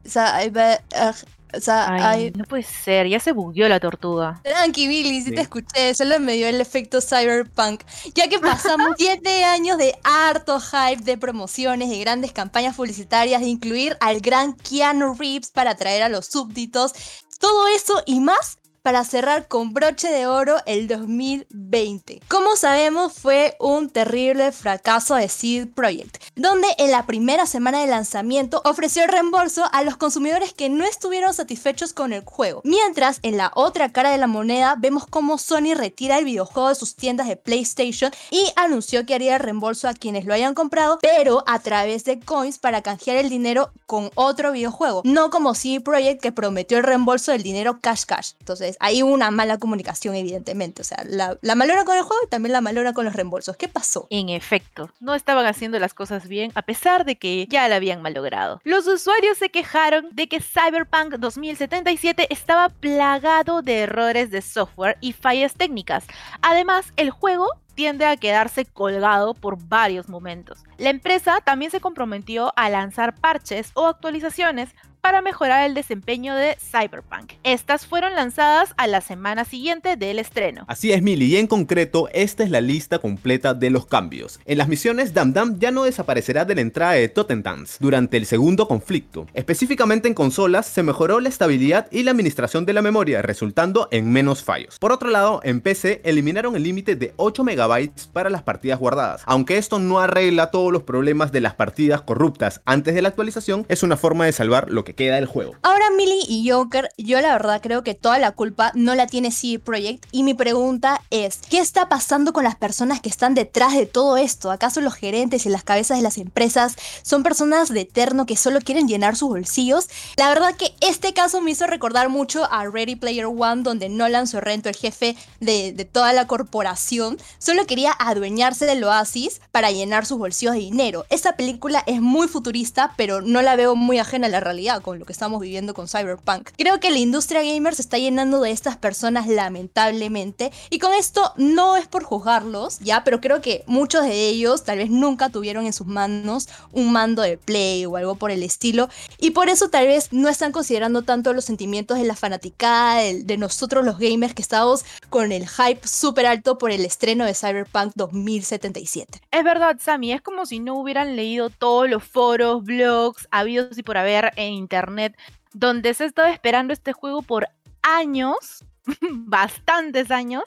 cyber- 0.06 0.82
ah, 0.96 1.14
o 1.56 1.60
sea, 1.60 1.92
Ay, 1.92 2.02
ay, 2.04 2.32
no 2.36 2.44
puede 2.46 2.64
ser, 2.64 3.08
ya 3.08 3.20
se 3.20 3.32
bugueó 3.32 3.68
la 3.68 3.80
tortuga. 3.80 4.40
Tranqui, 4.44 4.88
Billy, 4.88 5.22
Sí. 5.22 5.32
te 5.32 5.42
escuché, 5.42 5.96
solo 5.96 6.20
me 6.20 6.34
dio 6.34 6.48
el 6.48 6.62
efecto 6.62 7.00
cyberpunk, 7.02 7.82
ya 8.14 8.28
que 8.28 8.38
pasamos 8.40 8.90
7 8.98 9.44
años 9.44 9.78
de 9.78 9.98
harto 10.04 10.60
hype 10.60 11.04
de 11.04 11.18
promociones, 11.18 11.90
de 11.90 12.00
grandes 12.00 12.32
campañas 12.32 12.76
publicitarias, 12.76 13.42
de 13.42 13.48
incluir 13.48 13.98
al 14.00 14.20
gran 14.22 14.54
Keanu 14.54 15.16
Reeves 15.16 15.50
para 15.52 15.72
atraer 15.72 16.04
a 16.04 16.10
los 16.10 16.28
súbditos, 16.28 16.94
todo 17.40 17.68
eso 17.70 18.04
y 18.06 18.20
más 18.20 18.59
para 18.90 19.04
cerrar 19.04 19.48
con 19.48 19.72
broche 19.72 20.08
de 20.08 20.26
oro 20.26 20.56
el 20.66 20.88
2020. 20.88 22.22
Como 22.28 22.56
sabemos, 22.56 23.14
fue 23.14 23.56
un 23.60 23.92
terrible 23.92 24.52
fracaso 24.52 25.14
de 25.14 25.30
Seed 25.30 25.68
Projekt, 25.76 26.18
donde 26.36 26.68
en 26.80 26.90
la 26.90 27.06
primera 27.06 27.46
semana 27.46 27.82
de 27.82 27.86
lanzamiento 27.86 28.64
ofreció 28.66 29.04
el 29.04 29.12
reembolso 29.12 29.64
a 29.74 29.84
los 29.84 29.96
consumidores 29.96 30.56
que 30.56 30.70
no 30.70 30.86
estuvieron 30.86 31.36
satisfechos 31.36 31.94
con 31.94 32.14
el 32.14 32.26
juego. 32.26 32.62
Mientras, 32.64 33.20
en 33.22 33.38
la 33.38 33.52
otra 33.54 33.92
cara 33.92 34.10
de 34.10 34.18
la 34.18 34.26
moneda, 34.26 34.74
vemos 34.76 35.06
cómo 35.06 35.38
Sony 35.38 35.76
retira 35.76 36.18
el 36.18 36.26
videojuego 36.26 36.70
de 36.70 36.74
sus 36.74 36.96
tiendas 36.96 37.28
de 37.28 37.36
PlayStation 37.36 38.12
y 38.32 38.44
anunció 38.56 39.06
que 39.06 39.14
haría 39.14 39.36
el 39.36 39.42
reembolso 39.42 39.88
a 39.88 39.94
quienes 39.94 40.26
lo 40.26 40.34
hayan 40.34 40.56
comprado, 40.56 40.98
pero 41.00 41.44
a 41.46 41.60
través 41.60 42.06
de 42.06 42.20
coins 42.20 42.58
para 42.58 42.82
canjear 42.82 43.18
el 43.18 43.30
dinero 43.30 43.72
con 43.86 44.10
otro 44.16 44.52
videojuego, 44.52 45.04
no 45.06 45.30
como 45.30 45.54
CD 45.54 45.80
Projekt 45.80 46.24
que 46.24 46.32
prometió 46.32 46.80
el 46.80 46.84
reembolso 46.84 47.32
del 47.32 47.44
dinero 47.44 47.78
cash 47.82 48.06
cash. 48.06 48.32
Entonces, 48.40 48.79
hay 48.80 49.02
una 49.02 49.32
mala 49.32 49.58
comunicación, 49.58 50.16
evidentemente. 50.16 50.82
O 50.82 50.86
sea, 50.86 51.04
la, 51.08 51.38
la 51.42 51.56
malora 51.56 51.86
con 51.86 51.98
el 51.98 52.04
juego 52.04 52.22
y 52.26 52.30
también 52.30 52.54
la 52.54 52.62
malora 52.62 52.94
con 52.94 53.06
los 53.06 53.14
reembolsos. 53.14 53.58
¿Qué 53.58 53.68
pasó? 53.68 54.08
En 54.10 54.30
efecto, 54.30 54.90
no 55.00 55.16
estaban 55.16 55.46
haciendo 55.46 55.80
las 55.80 55.94
cosas 55.94 56.28
bien 56.28 56.52
a 56.56 56.62
pesar 56.62 57.06
de 57.06 57.18
que 57.18 57.46
ya 57.50 57.68
la 57.68 57.76
habían 57.76 58.02
malogrado. 58.02 58.62
Los 58.64 58.88
usuarios 58.88 59.38
se 59.38 59.50
quejaron 59.50 60.10
de 60.12 60.28
que 60.28 60.42
Cyberpunk 60.42 61.16
2077 61.16 62.28
estaba 62.30 62.70
plagado 62.70 63.62
de 63.62 63.80
errores 63.82 64.32
de 64.32 64.42
software 64.42 64.98
y 65.02 65.14
fallas 65.14 65.54
técnicas. 65.56 66.06
Además, 66.42 66.94
el 66.96 67.12
juego 67.12 67.48
tiende 67.76 68.06
a 68.06 68.18
quedarse 68.18 68.66
colgado 68.66 69.34
por 69.34 69.58
varios 69.70 70.10
momentos. 70.10 70.64
La 70.78 70.90
empresa 70.90 71.40
también 71.46 71.72
se 71.72 71.80
comprometió 71.80 72.52
a 72.58 72.70
lanzar 72.70 73.16
parches 73.16 73.72
o 73.74 73.88
actualizaciones 73.88 74.70
para 75.02 75.22
mejorar 75.22 75.66
el 75.66 75.74
desempeño 75.74 76.36
de 76.36 76.58
Cyberpunk. 76.60 77.34
Estas 77.44 77.86
fueron 77.86 78.14
lanzadas 78.16 78.74
a 78.78 78.88
la 78.88 79.02
semana 79.02 79.46
siguiente 79.46 79.96
del 79.96 80.20
estreno. 80.20 80.66
Así 80.68 80.92
es, 80.92 81.02
Mili, 81.02 81.26
y 81.26 81.38
en 81.38 81.48
concreto, 81.48 82.10
esta 82.14 82.44
es 82.44 82.50
la 82.50 82.62
lista 82.62 83.00
completa 83.00 83.54
de 83.54 83.70
los 83.70 83.86
cambios. 83.86 84.40
En 84.46 84.58
las 84.58 84.68
misiones, 84.68 85.14
Dam 85.14 85.34
Dam 85.34 85.60
ya 85.60 85.72
no 85.72 85.84
desaparecerá 85.84 86.46
de 86.46 86.56
la 86.56 86.62
entrada 86.62 86.94
de 86.94 87.10
Totentans 87.10 87.78
durante 87.80 88.18
el 88.18 88.26
segundo 88.26 88.68
conflicto. 88.68 89.28
Específicamente 89.34 90.08
en 90.08 90.14
consolas, 90.14 90.66
se 90.66 90.84
mejoró 90.84 91.20
la 91.20 91.30
estabilidad 91.30 91.88
y 91.92 92.04
la 92.04 92.12
administración 92.12 92.66
de 92.66 92.74
la 92.74 92.82
memoria, 92.82 93.22
resultando 93.22 93.88
en 93.92 94.12
menos 94.12 94.44
fallos. 94.44 94.78
Por 94.80 94.92
otro 94.92 95.10
lado, 95.10 95.42
en 95.44 95.62
PC, 95.62 96.02
eliminaron 96.04 96.56
el 96.56 96.64
límite 96.64 96.96
de 96.96 97.14
8 97.18 97.44
MB 97.44 97.90
para 98.14 98.30
las 98.30 98.44
partidas 98.44 98.80
guardadas. 98.80 99.22
Aunque 99.26 99.58
esto 99.58 99.80
no 99.80 100.00
arregla 100.00 100.52
todos 100.52 100.72
los 100.72 100.84
problemas 100.84 101.32
de 101.32 101.42
las 101.42 101.56
partidas 101.56 102.02
corruptas 102.02 102.62
antes 102.66 102.96
de 102.96 103.02
la 103.02 103.10
actualización, 103.10 103.66
es 103.70 103.84
una 103.84 103.98
forma 103.98 104.26
de 104.26 104.32
salvar 104.32 104.70
lo 104.70 104.84
que 104.84 104.89
queda 104.94 105.16
del 105.16 105.26
juego. 105.26 105.56
Ahora, 105.62 105.90
Millie 105.96 106.26
y 106.28 106.50
Joker, 106.50 106.90
yo 106.98 107.20
la 107.22 107.34
verdad 107.34 107.62
creo 107.62 107.84
que 107.84 107.96
toda 107.96 108.20
la 108.20 108.32
culpa 108.32 108.72
no 108.76 108.96
la 108.96 109.08
tiene 109.08 109.32
CD 109.32 109.60
Projekt. 109.60 110.06
Y 110.12 110.24
mi 110.24 110.34
pregunta 110.34 111.02
es: 111.10 111.40
¿qué 111.50 111.60
está 111.60 111.90
pasando 111.90 112.34
con 112.34 112.44
las 112.44 112.56
personas 112.56 113.02
que 113.02 113.10
están 113.10 113.36
detrás 113.36 113.76
de 113.76 113.86
todo 113.86 114.18
esto? 114.18 114.52
¿Acaso 114.52 114.82
los 114.82 114.96
gerentes 114.96 115.46
y 115.46 115.50
las 115.50 115.64
cabezas 115.64 115.98
de 115.98 116.04
las 116.04 116.18
empresas 116.18 116.76
son 117.02 117.24
personas 117.24 117.70
de 117.70 117.82
eterno 117.82 118.26
que 118.26 118.38
solo 118.38 118.60
quieren 118.62 118.88
llenar 118.88 119.16
sus 119.16 119.30
bolsillos? 119.30 119.88
La 120.18 120.30
verdad 120.30 120.56
que 120.56 120.74
este 120.82 121.14
caso 121.14 121.42
me 121.42 121.52
hizo 121.52 121.68
recordar 121.68 122.10
mucho 122.10 122.48
a 122.52 122.66
Ready 122.66 122.96
Player 122.96 123.26
One, 123.26 123.64
donde 123.64 123.90
Nolan 123.90 124.28
Sorrento, 124.28 124.70
el 124.70 124.76
jefe 124.76 125.16
de, 125.40 125.74
de 125.74 125.86
toda 125.86 126.14
la 126.14 126.28
corporación, 126.28 127.18
solo 127.38 127.66
quería 127.66 127.92
adueñarse 128.00 128.66
del 128.66 128.84
oasis 128.84 129.42
para 129.52 129.72
llenar 129.72 130.06
sus 130.06 130.18
bolsillos 130.18 130.54
de 130.54 130.62
dinero. 130.62 131.06
Esta 131.10 131.36
película 131.36 131.84
es 131.86 132.02
muy 132.02 132.28
futurista, 132.28 132.94
pero 132.98 133.22
no 133.22 133.42
la 133.42 133.56
veo 133.56 133.76
muy 133.76 134.00
ajena 134.00 134.28
a 134.28 134.30
la 134.30 134.40
realidad 134.40 134.79
con 134.82 135.00
lo 135.00 135.06
que 135.06 135.14
estamos 135.14 135.42
viviendo 135.42 135.74
con 135.74 135.88
Cyberpunk. 135.88 136.50
Creo 136.58 136.80
que 136.80 136.92
la 136.92 136.98
industria 136.98 137.42
gamer 137.42 137.76
se 137.76 137.82
está 137.82 137.98
llenando 137.98 138.42
de 138.42 138.52
estas 138.52 138.78
personas 138.78 139.28
lamentablemente 139.28 140.52
y 140.70 140.80
con 140.80 140.94
esto 140.94 141.34
no 141.38 141.78
es 141.78 141.88
por 141.88 142.04
juzgarlos, 142.04 142.80
ya, 142.80 143.04
pero 143.04 143.22
creo 143.22 143.42
que 143.42 143.64
muchos 143.68 144.04
de 144.04 144.28
ellos 144.28 144.64
tal 144.64 144.78
vez 144.78 144.90
nunca 144.90 145.30
tuvieron 145.30 145.66
en 145.66 145.74
sus 145.74 145.88
manos 145.88 146.50
un 146.72 146.92
mando 146.92 147.22
de 147.22 147.38
play 147.38 147.86
o 147.86 147.96
algo 147.96 148.16
por 148.16 148.32
el 148.32 148.44
estilo 148.44 148.90
y 149.18 149.32
por 149.32 149.50
eso 149.50 149.70
tal 149.70 149.88
vez 149.88 150.12
no 150.12 150.30
están 150.30 150.52
considerando 150.52 151.04
tanto 151.04 151.34
los 151.34 151.46
sentimientos 151.46 151.98
de 151.98 152.06
la 152.06 152.16
fanaticada 152.16 153.02
de, 153.02 153.24
de 153.24 153.38
nosotros 153.38 153.86
los 153.86 153.98
gamers 153.98 154.34
que 154.34 154.42
estamos 154.42 154.86
con 155.10 155.32
el 155.32 155.48
hype 155.48 155.88
súper 155.88 156.26
alto 156.26 156.58
por 156.58 156.72
el 156.72 156.86
estreno 156.86 157.26
de 157.26 157.34
Cyberpunk 157.34 157.94
2077. 157.96 159.22
Es 159.32 159.44
verdad, 159.44 159.78
Sammy, 159.80 160.14
es 160.14 160.22
como 160.22 160.46
si 160.46 160.60
no 160.60 160.76
hubieran 160.76 161.16
leído 161.16 161.50
todos 161.50 161.90
los 161.90 162.04
foros, 162.04 162.64
blogs, 162.64 163.28
habidos 163.32 163.78
y 163.78 163.84
por 163.84 163.98
haber 163.98 164.32
en 164.36 164.68
internet, 164.70 165.18
donde 165.54 165.94
se 165.94 166.04
ha 166.04 166.08
estado 166.08 166.28
esperando 166.28 166.74
este 166.74 166.94
juego 166.94 167.24
por 167.24 167.48
años, 167.82 168.64
bastantes 169.02 170.12
años, 170.12 170.44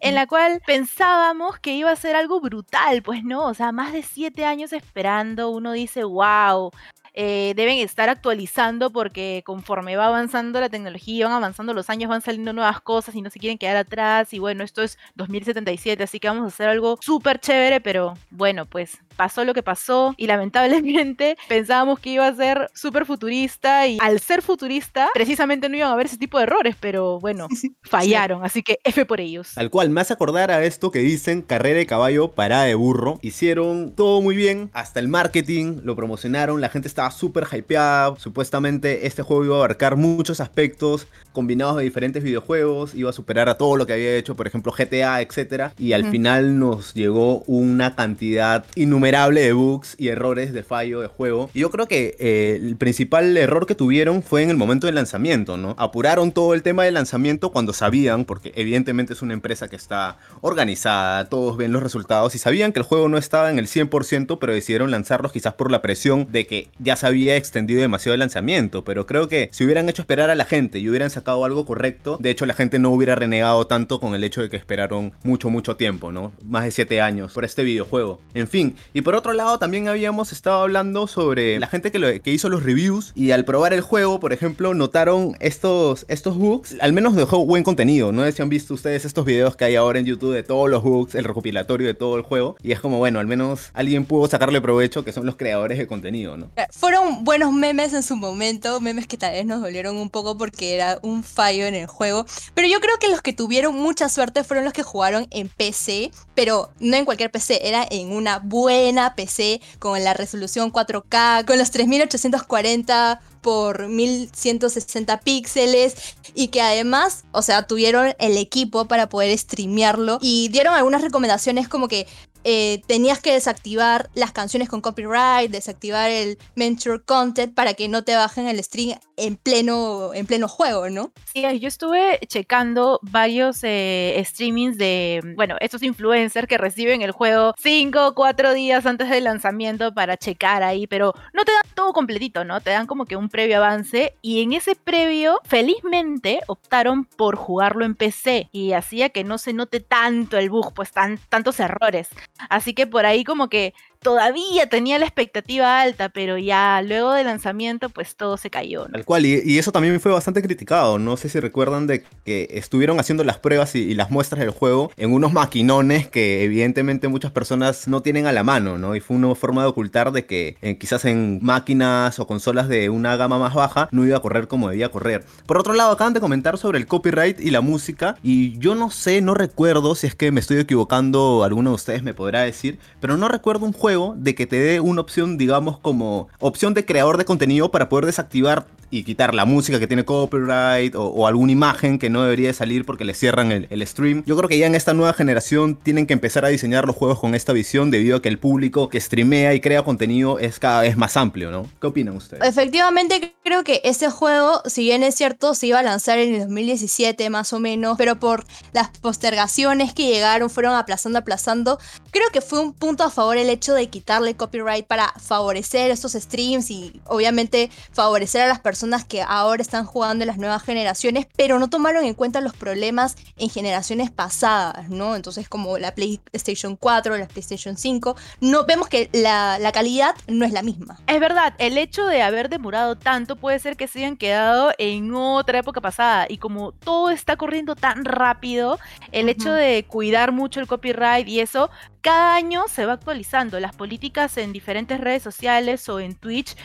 en 0.00 0.14
la 0.14 0.26
cual 0.26 0.62
pensábamos 0.66 1.58
que 1.58 1.74
iba 1.74 1.90
a 1.90 1.96
ser 1.96 2.16
algo 2.16 2.40
brutal, 2.40 3.02
pues 3.02 3.22
no, 3.22 3.46
o 3.46 3.54
sea, 3.54 3.72
más 3.72 3.92
de 3.92 4.02
siete 4.02 4.46
años 4.46 4.72
esperando, 4.72 5.50
uno 5.50 5.72
dice, 5.72 6.04
wow. 6.04 6.70
Eh, 7.16 7.54
deben 7.56 7.78
estar 7.78 8.10
actualizando 8.10 8.90
porque 8.90 9.42
conforme 9.44 9.96
va 9.96 10.06
avanzando 10.06 10.60
la 10.60 10.68
tecnología, 10.68 11.26
van 11.26 11.36
avanzando 11.36 11.72
los 11.72 11.88
años, 11.88 12.10
van 12.10 12.20
saliendo 12.20 12.52
nuevas 12.52 12.80
cosas 12.82 13.14
y 13.14 13.22
no 13.22 13.30
se 13.30 13.38
quieren 13.38 13.56
quedar 13.56 13.78
atrás. 13.78 14.34
Y 14.34 14.38
bueno, 14.38 14.62
esto 14.62 14.82
es 14.82 14.98
2077, 15.14 16.02
así 16.04 16.20
que 16.20 16.28
vamos 16.28 16.44
a 16.44 16.48
hacer 16.48 16.68
algo 16.68 16.98
súper 17.00 17.40
chévere, 17.40 17.80
pero 17.80 18.14
bueno, 18.30 18.66
pues 18.66 18.98
pasó 19.16 19.44
lo 19.44 19.54
que 19.54 19.62
pasó 19.62 20.14
y 20.18 20.26
lamentablemente 20.26 21.36
pensábamos 21.48 21.98
que 21.98 22.10
iba 22.10 22.26
a 22.26 22.34
ser 22.34 22.70
súper 22.74 23.06
futurista 23.06 23.86
y 23.86 23.96
al 24.00 24.20
ser 24.20 24.42
futurista 24.42 25.08
precisamente 25.14 25.68
no 25.70 25.76
iban 25.76 25.88
a 25.88 25.92
haber 25.94 26.06
ese 26.06 26.18
tipo 26.18 26.36
de 26.36 26.44
errores, 26.44 26.76
pero 26.78 27.18
bueno, 27.18 27.48
fallaron, 27.82 28.44
así 28.44 28.62
que 28.62 28.78
F 28.84 29.06
por 29.06 29.20
ellos. 29.20 29.56
Al 29.56 29.70
cual 29.70 29.88
me 29.88 30.02
hace 30.02 30.12
acordar 30.12 30.50
a 30.50 30.62
esto 30.64 30.90
que 30.90 30.98
dicen 30.98 31.40
carrera 31.40 31.78
de 31.78 31.86
caballo, 31.86 32.32
parada 32.32 32.64
de 32.64 32.74
burro. 32.74 33.18
Hicieron 33.22 33.94
todo 33.94 34.20
muy 34.20 34.36
bien, 34.36 34.70
hasta 34.74 35.00
el 35.00 35.08
marketing, 35.08 35.80
lo 35.82 35.96
promocionaron, 35.96 36.60
la 36.60 36.68
gente 36.68 36.88
estaba 36.88 37.05
súper 37.10 37.46
hypeada. 37.50 38.14
Supuestamente 38.18 39.06
este 39.06 39.22
juego 39.22 39.44
iba 39.44 39.54
a 39.56 39.58
abarcar 39.58 39.96
muchos 39.96 40.40
aspectos 40.40 41.06
combinados 41.32 41.76
de 41.76 41.84
diferentes 41.84 42.22
videojuegos, 42.22 42.94
iba 42.94 43.10
a 43.10 43.12
superar 43.12 43.50
a 43.50 43.56
todo 43.56 43.76
lo 43.76 43.86
que 43.86 43.92
había 43.92 44.16
hecho, 44.16 44.34
por 44.36 44.46
ejemplo 44.46 44.72
GTA, 44.72 45.20
etc. 45.20 45.72
Y 45.78 45.92
al 45.92 46.10
final 46.10 46.58
nos 46.58 46.94
llegó 46.94 47.42
una 47.46 47.94
cantidad 47.94 48.64
innumerable 48.74 49.42
de 49.42 49.52
bugs 49.52 49.96
y 49.98 50.08
errores 50.08 50.54
de 50.54 50.62
fallo 50.62 51.00
de 51.00 51.08
juego. 51.08 51.50
Y 51.52 51.60
yo 51.60 51.70
creo 51.70 51.86
que 51.86 52.16
eh, 52.18 52.58
el 52.58 52.76
principal 52.76 53.36
error 53.36 53.66
que 53.66 53.74
tuvieron 53.74 54.22
fue 54.22 54.42
en 54.42 54.50
el 54.50 54.56
momento 54.56 54.86
del 54.86 54.94
lanzamiento, 54.94 55.58
¿no? 55.58 55.74
Apuraron 55.78 56.32
todo 56.32 56.54
el 56.54 56.62
tema 56.62 56.84
del 56.84 56.94
lanzamiento 56.94 57.50
cuando 57.50 57.74
sabían, 57.74 58.24
porque 58.24 58.52
evidentemente 58.56 59.12
es 59.12 59.20
una 59.20 59.34
empresa 59.34 59.68
que 59.68 59.76
está 59.76 60.16
organizada, 60.40 61.28
todos 61.28 61.58
ven 61.58 61.70
los 61.70 61.82
resultados 61.82 62.34
y 62.34 62.38
sabían 62.38 62.72
que 62.72 62.78
el 62.78 62.86
juego 62.86 63.10
no 63.10 63.18
estaba 63.18 63.50
en 63.50 63.58
el 63.58 63.66
100%, 63.66 64.38
pero 64.40 64.54
decidieron 64.54 64.90
lanzarlos 64.90 65.32
quizás 65.32 65.52
por 65.52 65.70
la 65.70 65.82
presión 65.82 66.28
de 66.30 66.46
que 66.46 66.68
ya 66.78 66.95
se 66.96 67.06
había 67.06 67.36
extendido 67.36 67.80
demasiado 67.80 68.14
el 68.14 68.20
lanzamiento. 68.20 68.84
Pero 68.84 69.06
creo 69.06 69.28
que 69.28 69.48
si 69.52 69.64
hubieran 69.64 69.88
hecho 69.88 70.02
esperar 70.02 70.30
a 70.30 70.34
la 70.34 70.44
gente 70.44 70.78
y 70.78 70.88
hubieran 70.88 71.10
sacado 71.10 71.44
algo 71.44 71.64
correcto, 71.64 72.18
de 72.20 72.30
hecho 72.30 72.46
la 72.46 72.54
gente 72.54 72.78
no 72.78 72.90
hubiera 72.90 73.14
renegado 73.14 73.66
tanto 73.66 74.00
con 74.00 74.14
el 74.14 74.24
hecho 74.24 74.42
de 74.42 74.50
que 74.50 74.56
esperaron 74.56 75.12
mucho, 75.22 75.50
mucho 75.50 75.76
tiempo, 75.76 76.12
¿no? 76.12 76.32
Más 76.44 76.64
de 76.64 76.70
7 76.70 77.00
años 77.00 77.32
por 77.32 77.44
este 77.44 77.62
videojuego. 77.64 78.20
En 78.34 78.48
fin, 78.48 78.76
y 78.92 79.02
por 79.02 79.14
otro 79.14 79.32
lado 79.32 79.58
también 79.58 79.88
habíamos 79.88 80.32
estado 80.32 80.62
hablando 80.62 81.06
sobre 81.06 81.58
la 81.58 81.66
gente 81.66 81.90
que, 81.90 82.20
hizo 82.26 82.48
los 82.48 82.62
reviews 82.62 83.12
y 83.14 83.30
al 83.30 83.44
probar 83.44 83.72
el 83.72 83.80
juego, 83.80 84.20
por 84.20 84.32
ejemplo, 84.32 84.74
notaron 84.74 85.36
estos, 85.40 86.04
estos 86.08 86.36
bugs, 86.36 86.76
al 86.80 86.92
menos 86.92 87.14
dejó 87.14 87.44
buen 87.46 87.62
contenido, 87.64 88.12
no 88.12 88.30
si 88.30 88.42
han 88.42 88.48
visto 88.48 88.74
ustedes 88.74 89.04
estos 89.04 89.24
videos 89.24 89.56
que 89.56 89.64
hay 89.64 89.76
ahora 89.76 89.98
en 89.98 90.04
YouTube 90.04 90.34
de 90.34 90.42
todos 90.42 90.68
los 90.68 90.82
bugs, 90.82 91.14
el 91.14 91.24
recopilatorio 91.24 91.86
de 91.86 91.94
todo 91.94 92.16
el 92.16 92.22
juego, 92.22 92.56
y 92.62 92.72
es 92.72 92.80
como, 92.80 92.98
bueno, 92.98 93.20
al 93.20 93.26
menos 93.26 93.70
alguien 93.72 94.04
pudo 94.04 94.28
sacarle 94.28 94.60
provecho 94.60 95.04
que 95.04 95.12
son 95.12 95.26
los 95.26 95.36
creadores 95.36 95.78
de 95.78 95.86
contenido, 95.86 96.36
¿no? 96.36 96.50
Eh, 96.56 96.66
Fueron 96.86 97.24
buenos 97.24 97.52
memes 97.52 97.92
en 97.94 98.04
su 98.04 98.14
momento, 98.14 98.80
memes 98.80 99.08
que 99.08 99.16
tal 99.16 99.32
vez 99.32 99.44
nos 99.44 99.60
dolieron 99.60 99.96
un 99.96 100.08
poco 100.08 100.38
porque 100.38 100.72
era 100.72 101.00
un 101.02 101.24
fallo 101.24 101.66
en 101.66 101.74
el 101.74 101.88
juego, 101.88 102.26
pero 102.54 102.68
yo 102.68 102.80
creo 102.80 102.96
que 103.00 103.08
los 103.08 103.22
que 103.22 103.32
tuvieron 103.32 103.74
mucha 103.74 104.08
suerte 104.08 104.44
fueron 104.44 104.64
los 104.64 104.72
que 104.72 104.84
jugaron 104.84 105.26
en 105.32 105.48
PC, 105.48 106.12
pero 106.36 106.70
no 106.78 106.96
en 106.96 107.04
cualquier 107.04 107.32
PC, 107.32 107.66
era 107.66 107.84
en 107.90 108.12
una 108.12 108.38
buena 108.38 109.16
PC 109.16 109.60
con 109.80 110.04
la 110.04 110.14
resolución 110.14 110.72
4K, 110.72 111.44
con 111.44 111.58
los 111.58 111.72
3840 111.72 113.20
por 113.46 113.86
1160 113.86 115.20
píxeles 115.20 115.94
y 116.34 116.48
que 116.48 116.60
además, 116.60 117.22
o 117.30 117.42
sea, 117.42 117.64
tuvieron 117.64 118.12
el 118.18 118.36
equipo 118.38 118.86
para 118.88 119.08
poder 119.08 119.38
streamearlo 119.38 120.18
y 120.20 120.48
dieron 120.48 120.74
algunas 120.74 121.00
recomendaciones 121.00 121.68
como 121.68 121.86
que 121.86 122.08
eh, 122.48 122.80
tenías 122.86 123.18
que 123.18 123.32
desactivar 123.32 124.08
las 124.14 124.30
canciones 124.30 124.68
con 124.68 124.80
copyright, 124.80 125.50
desactivar 125.50 126.12
el 126.12 126.38
mentor 126.54 127.04
content 127.04 127.52
para 127.52 127.74
que 127.74 127.88
no 127.88 128.04
te 128.04 128.14
bajen 128.14 128.46
el 128.46 128.62
stream 128.62 129.00
en 129.16 129.36
pleno, 129.36 130.14
en 130.14 130.26
pleno 130.26 130.46
juego, 130.46 130.88
¿no? 130.88 131.10
Sí, 131.24 131.42
yo 131.58 131.66
estuve 131.66 132.20
checando 132.28 133.00
varios 133.02 133.64
eh, 133.64 134.22
streamings 134.24 134.78
de, 134.78 135.34
bueno, 135.34 135.56
estos 135.58 135.82
influencers 135.82 136.46
que 136.46 136.56
reciben 136.56 137.02
el 137.02 137.10
juego 137.10 137.52
5 137.58 138.06
o 138.06 138.14
4 138.14 138.54
días 138.54 138.86
antes 138.86 139.10
del 139.10 139.24
lanzamiento 139.24 139.92
para 139.92 140.16
checar 140.16 140.62
ahí, 140.62 140.86
pero 140.86 141.14
no 141.32 141.44
te 141.44 141.50
dan 141.50 141.74
todo 141.74 141.92
completito, 141.92 142.44
¿no? 142.44 142.60
Te 142.60 142.70
dan 142.70 142.86
como 142.86 143.06
que 143.06 143.16
un 143.16 143.28
previo 143.28 143.56
avance 143.56 144.14
y 144.22 144.42
en 144.42 144.52
ese 144.52 144.76
previo, 144.76 145.40
felizmente, 145.42 146.42
optaron 146.46 147.06
por 147.06 147.34
jugarlo 147.34 147.84
en 147.84 147.96
PC 147.96 148.50
y 148.52 148.72
hacía 148.72 149.08
que 149.08 149.24
no 149.24 149.36
se 149.36 149.52
note 149.52 149.80
tanto 149.80 150.38
el 150.38 150.48
bug, 150.48 150.74
pues 150.74 150.92
tan, 150.92 151.18
tantos 151.28 151.58
errores. 151.58 152.08
Así 152.48 152.74
que 152.74 152.86
por 152.86 153.06
ahí 153.06 153.24
como 153.24 153.48
que 153.48 153.74
todavía 154.06 154.68
tenía 154.68 155.00
la 155.00 155.04
expectativa 155.04 155.80
alta, 155.80 156.10
pero 156.10 156.38
ya 156.38 156.80
luego 156.80 157.10
del 157.10 157.26
lanzamiento 157.26 157.88
pues 157.88 158.14
todo 158.14 158.36
se 158.36 158.50
cayó. 158.50 158.84
¿no? 158.86 158.92
Tal 158.92 159.04
cual, 159.04 159.26
y, 159.26 159.58
eso 159.58 159.72
también 159.72 159.98
fue 160.00 160.12
bastante 160.12 160.42
criticado. 160.42 161.00
No 161.00 161.16
sé 161.16 161.28
si 161.28 161.40
recuerdan 161.40 161.88
de 161.88 162.04
que 162.24 162.46
estuvieron 162.52 163.00
haciendo 163.00 163.24
las 163.24 163.38
pruebas 163.38 163.74
y, 163.74 163.80
y 163.80 163.94
las 163.94 164.12
muestras 164.12 164.38
del 164.38 164.50
juego 164.50 164.92
en 164.96 165.12
unos 165.12 165.32
maquinones 165.32 166.06
que 166.06 166.44
evidentemente 166.44 167.08
muchas 167.08 167.32
personas 167.32 167.88
no 167.88 168.00
tienen 168.00 168.26
a 168.26 168.32
la 168.32 168.44
mano, 168.44 168.78
¿no? 168.78 168.94
Y 168.94 169.00
fue 169.00 169.16
una 169.16 169.34
forma 169.34 169.62
de 169.62 169.68
ocultar 169.70 170.12
de 170.12 170.24
que 170.24 170.56
eh, 170.62 170.78
quizás 170.78 171.04
en 171.04 171.40
máquinas 171.42 172.20
o 172.20 172.28
consolas 172.28 172.68
de 172.68 172.90
una 172.90 173.16
gama 173.16 173.40
más 173.40 173.54
baja 173.54 173.88
no 173.90 174.06
iba 174.06 174.18
a 174.18 174.20
correr 174.20 174.46
como 174.46 174.68
debía 174.68 174.88
correr. 174.88 175.24
Por 175.46 175.58
otro 175.58 175.72
lado, 175.74 175.90
acaban 175.90 176.14
de 176.14 176.20
comentar 176.20 176.58
sobre 176.58 176.78
el 176.78 176.86
copyright 176.86 177.40
y 177.40 177.50
la 177.50 177.60
música, 177.60 178.16
y 178.22 178.56
yo 178.60 178.76
no 178.76 178.92
sé, 178.92 179.20
no 179.20 179.34
recuerdo 179.34 179.96
si 179.96 180.06
es 180.06 180.14
que 180.14 180.30
me 180.30 180.38
estoy 180.38 180.58
equivocando, 180.58 181.42
alguno 181.42 181.70
de 181.70 181.74
ustedes 181.74 182.04
me 182.04 182.14
podrá 182.14 182.42
decir, 182.42 182.78
pero 183.00 183.16
no 183.16 183.26
recuerdo 183.26 183.66
un 183.66 183.72
juego 183.72 183.95
de 184.16 184.34
que 184.34 184.46
te 184.46 184.58
dé 184.58 184.80
una 184.80 185.00
opción, 185.00 185.38
digamos, 185.38 185.78
como 185.78 186.28
opción 186.38 186.74
de 186.74 186.84
creador 186.84 187.16
de 187.16 187.24
contenido 187.24 187.70
para 187.70 187.88
poder 187.88 188.06
desactivar 188.06 188.66
y 188.90 189.02
quitar 189.04 189.34
la 189.34 189.44
música 189.44 189.78
que 189.78 189.86
tiene 189.86 190.04
copyright 190.04 190.94
o, 190.94 191.04
o 191.06 191.26
alguna 191.26 191.52
imagen 191.52 191.98
que 191.98 192.10
no 192.10 192.22
debería 192.22 192.48
de 192.48 192.54
salir 192.54 192.84
porque 192.84 193.04
le 193.04 193.14
cierran 193.14 193.52
el, 193.52 193.66
el 193.70 193.86
stream. 193.86 194.22
Yo 194.26 194.36
creo 194.36 194.48
que 194.48 194.58
ya 194.58 194.66
en 194.66 194.74
esta 194.74 194.94
nueva 194.94 195.12
generación 195.12 195.76
tienen 195.76 196.06
que 196.06 196.12
empezar 196.12 196.44
a 196.44 196.48
diseñar 196.48 196.86
los 196.86 196.96
juegos 196.96 197.18
con 197.18 197.34
esta 197.34 197.52
visión 197.52 197.90
debido 197.90 198.18
a 198.18 198.22
que 198.22 198.28
el 198.28 198.38
público 198.38 198.88
que 198.88 199.00
streamea 199.00 199.54
y 199.54 199.60
crea 199.60 199.82
contenido 199.82 200.38
es 200.38 200.58
cada 200.58 200.82
vez 200.82 200.96
más 200.96 201.16
amplio, 201.16 201.50
¿no? 201.50 201.68
¿Qué 201.80 201.86
opinan 201.86 202.16
ustedes? 202.16 202.46
Efectivamente, 202.46 203.34
creo 203.42 203.64
que 203.64 203.80
ese 203.84 204.10
juego, 204.10 204.62
si 204.66 204.82
bien 204.82 205.02
es 205.02 205.14
cierto, 205.14 205.54
se 205.54 205.68
iba 205.68 205.80
a 205.80 205.82
lanzar 205.82 206.18
en 206.18 206.34
el 206.34 206.40
2017 206.40 207.28
más 207.30 207.52
o 207.52 207.60
menos, 207.60 207.96
pero 207.98 208.16
por 208.16 208.44
las 208.72 208.88
postergaciones 208.88 209.92
que 209.92 210.06
llegaron, 210.06 210.50
fueron 210.50 210.74
aplazando, 210.74 211.18
aplazando. 211.18 211.78
Creo 212.10 212.28
que 212.32 212.40
fue 212.40 212.60
un 212.60 212.72
punto 212.72 213.04
a 213.04 213.10
favor 213.10 213.36
el 213.36 213.50
hecho 213.50 213.74
de 213.74 213.88
quitarle 213.88 214.34
copyright 214.34 214.86
para 214.86 215.12
favorecer 215.20 215.90
estos 215.90 216.12
streams 216.12 216.70
y 216.70 217.00
obviamente 217.04 217.70
favorecer 217.92 218.42
a 218.42 218.48
las 218.48 218.60
personas 218.60 218.75
que 219.06 219.22
ahora 219.22 219.62
están 219.62 219.84
jugando 219.84 220.24
en 220.24 220.28
las 220.28 220.38
nuevas 220.38 220.62
generaciones, 220.62 221.26
pero 221.36 221.58
no 221.58 221.68
tomaron 221.68 222.04
en 222.04 222.14
cuenta 222.14 222.40
los 222.40 222.54
problemas 222.54 223.16
en 223.36 223.50
generaciones 223.50 224.10
pasadas, 224.10 224.88
¿no? 224.88 225.16
Entonces, 225.16 225.48
como 225.48 225.78
la 225.78 225.94
PlayStation 225.94 226.76
4, 226.76 227.16
la 227.16 227.26
PlayStation 227.26 227.76
5, 227.76 228.16
no 228.40 228.64
vemos 228.64 228.88
que 228.88 229.08
la, 229.12 229.58
la 229.58 229.72
calidad 229.72 230.14
no 230.26 230.44
es 230.44 230.52
la 230.52 230.62
misma. 230.62 230.98
Es 231.06 231.20
verdad, 231.20 231.54
el 231.58 231.78
hecho 231.78 232.06
de 232.06 232.22
haber 232.22 232.48
demorado 232.48 232.96
tanto 232.96 233.36
puede 233.36 233.58
ser 233.58 233.76
que 233.76 233.88
se 233.88 234.00
hayan 234.00 234.16
quedado 234.16 234.72
en 234.78 235.14
otra 235.14 235.58
época 235.58 235.80
pasada 235.80 236.26
y 236.28 236.38
como 236.38 236.72
todo 236.72 237.10
está 237.10 237.36
corriendo 237.36 237.76
tan 237.76 238.04
rápido, 238.04 238.78
el 239.12 239.28
hecho 239.28 239.52
de 239.52 239.84
cuidar 239.88 240.32
mucho 240.32 240.60
el 240.60 240.66
copyright 240.66 241.28
y 241.28 241.40
eso, 241.40 241.70
cada 242.00 242.36
año 242.36 242.64
se 242.68 242.86
va 242.86 242.94
actualizando. 242.94 243.58
Las 243.60 243.74
políticas 243.74 244.36
en 244.36 244.52
diferentes 244.52 245.00
redes 245.00 245.22
sociales 245.22 245.88
o 245.88 246.00
en 246.00 246.14
Twitch 246.14 246.56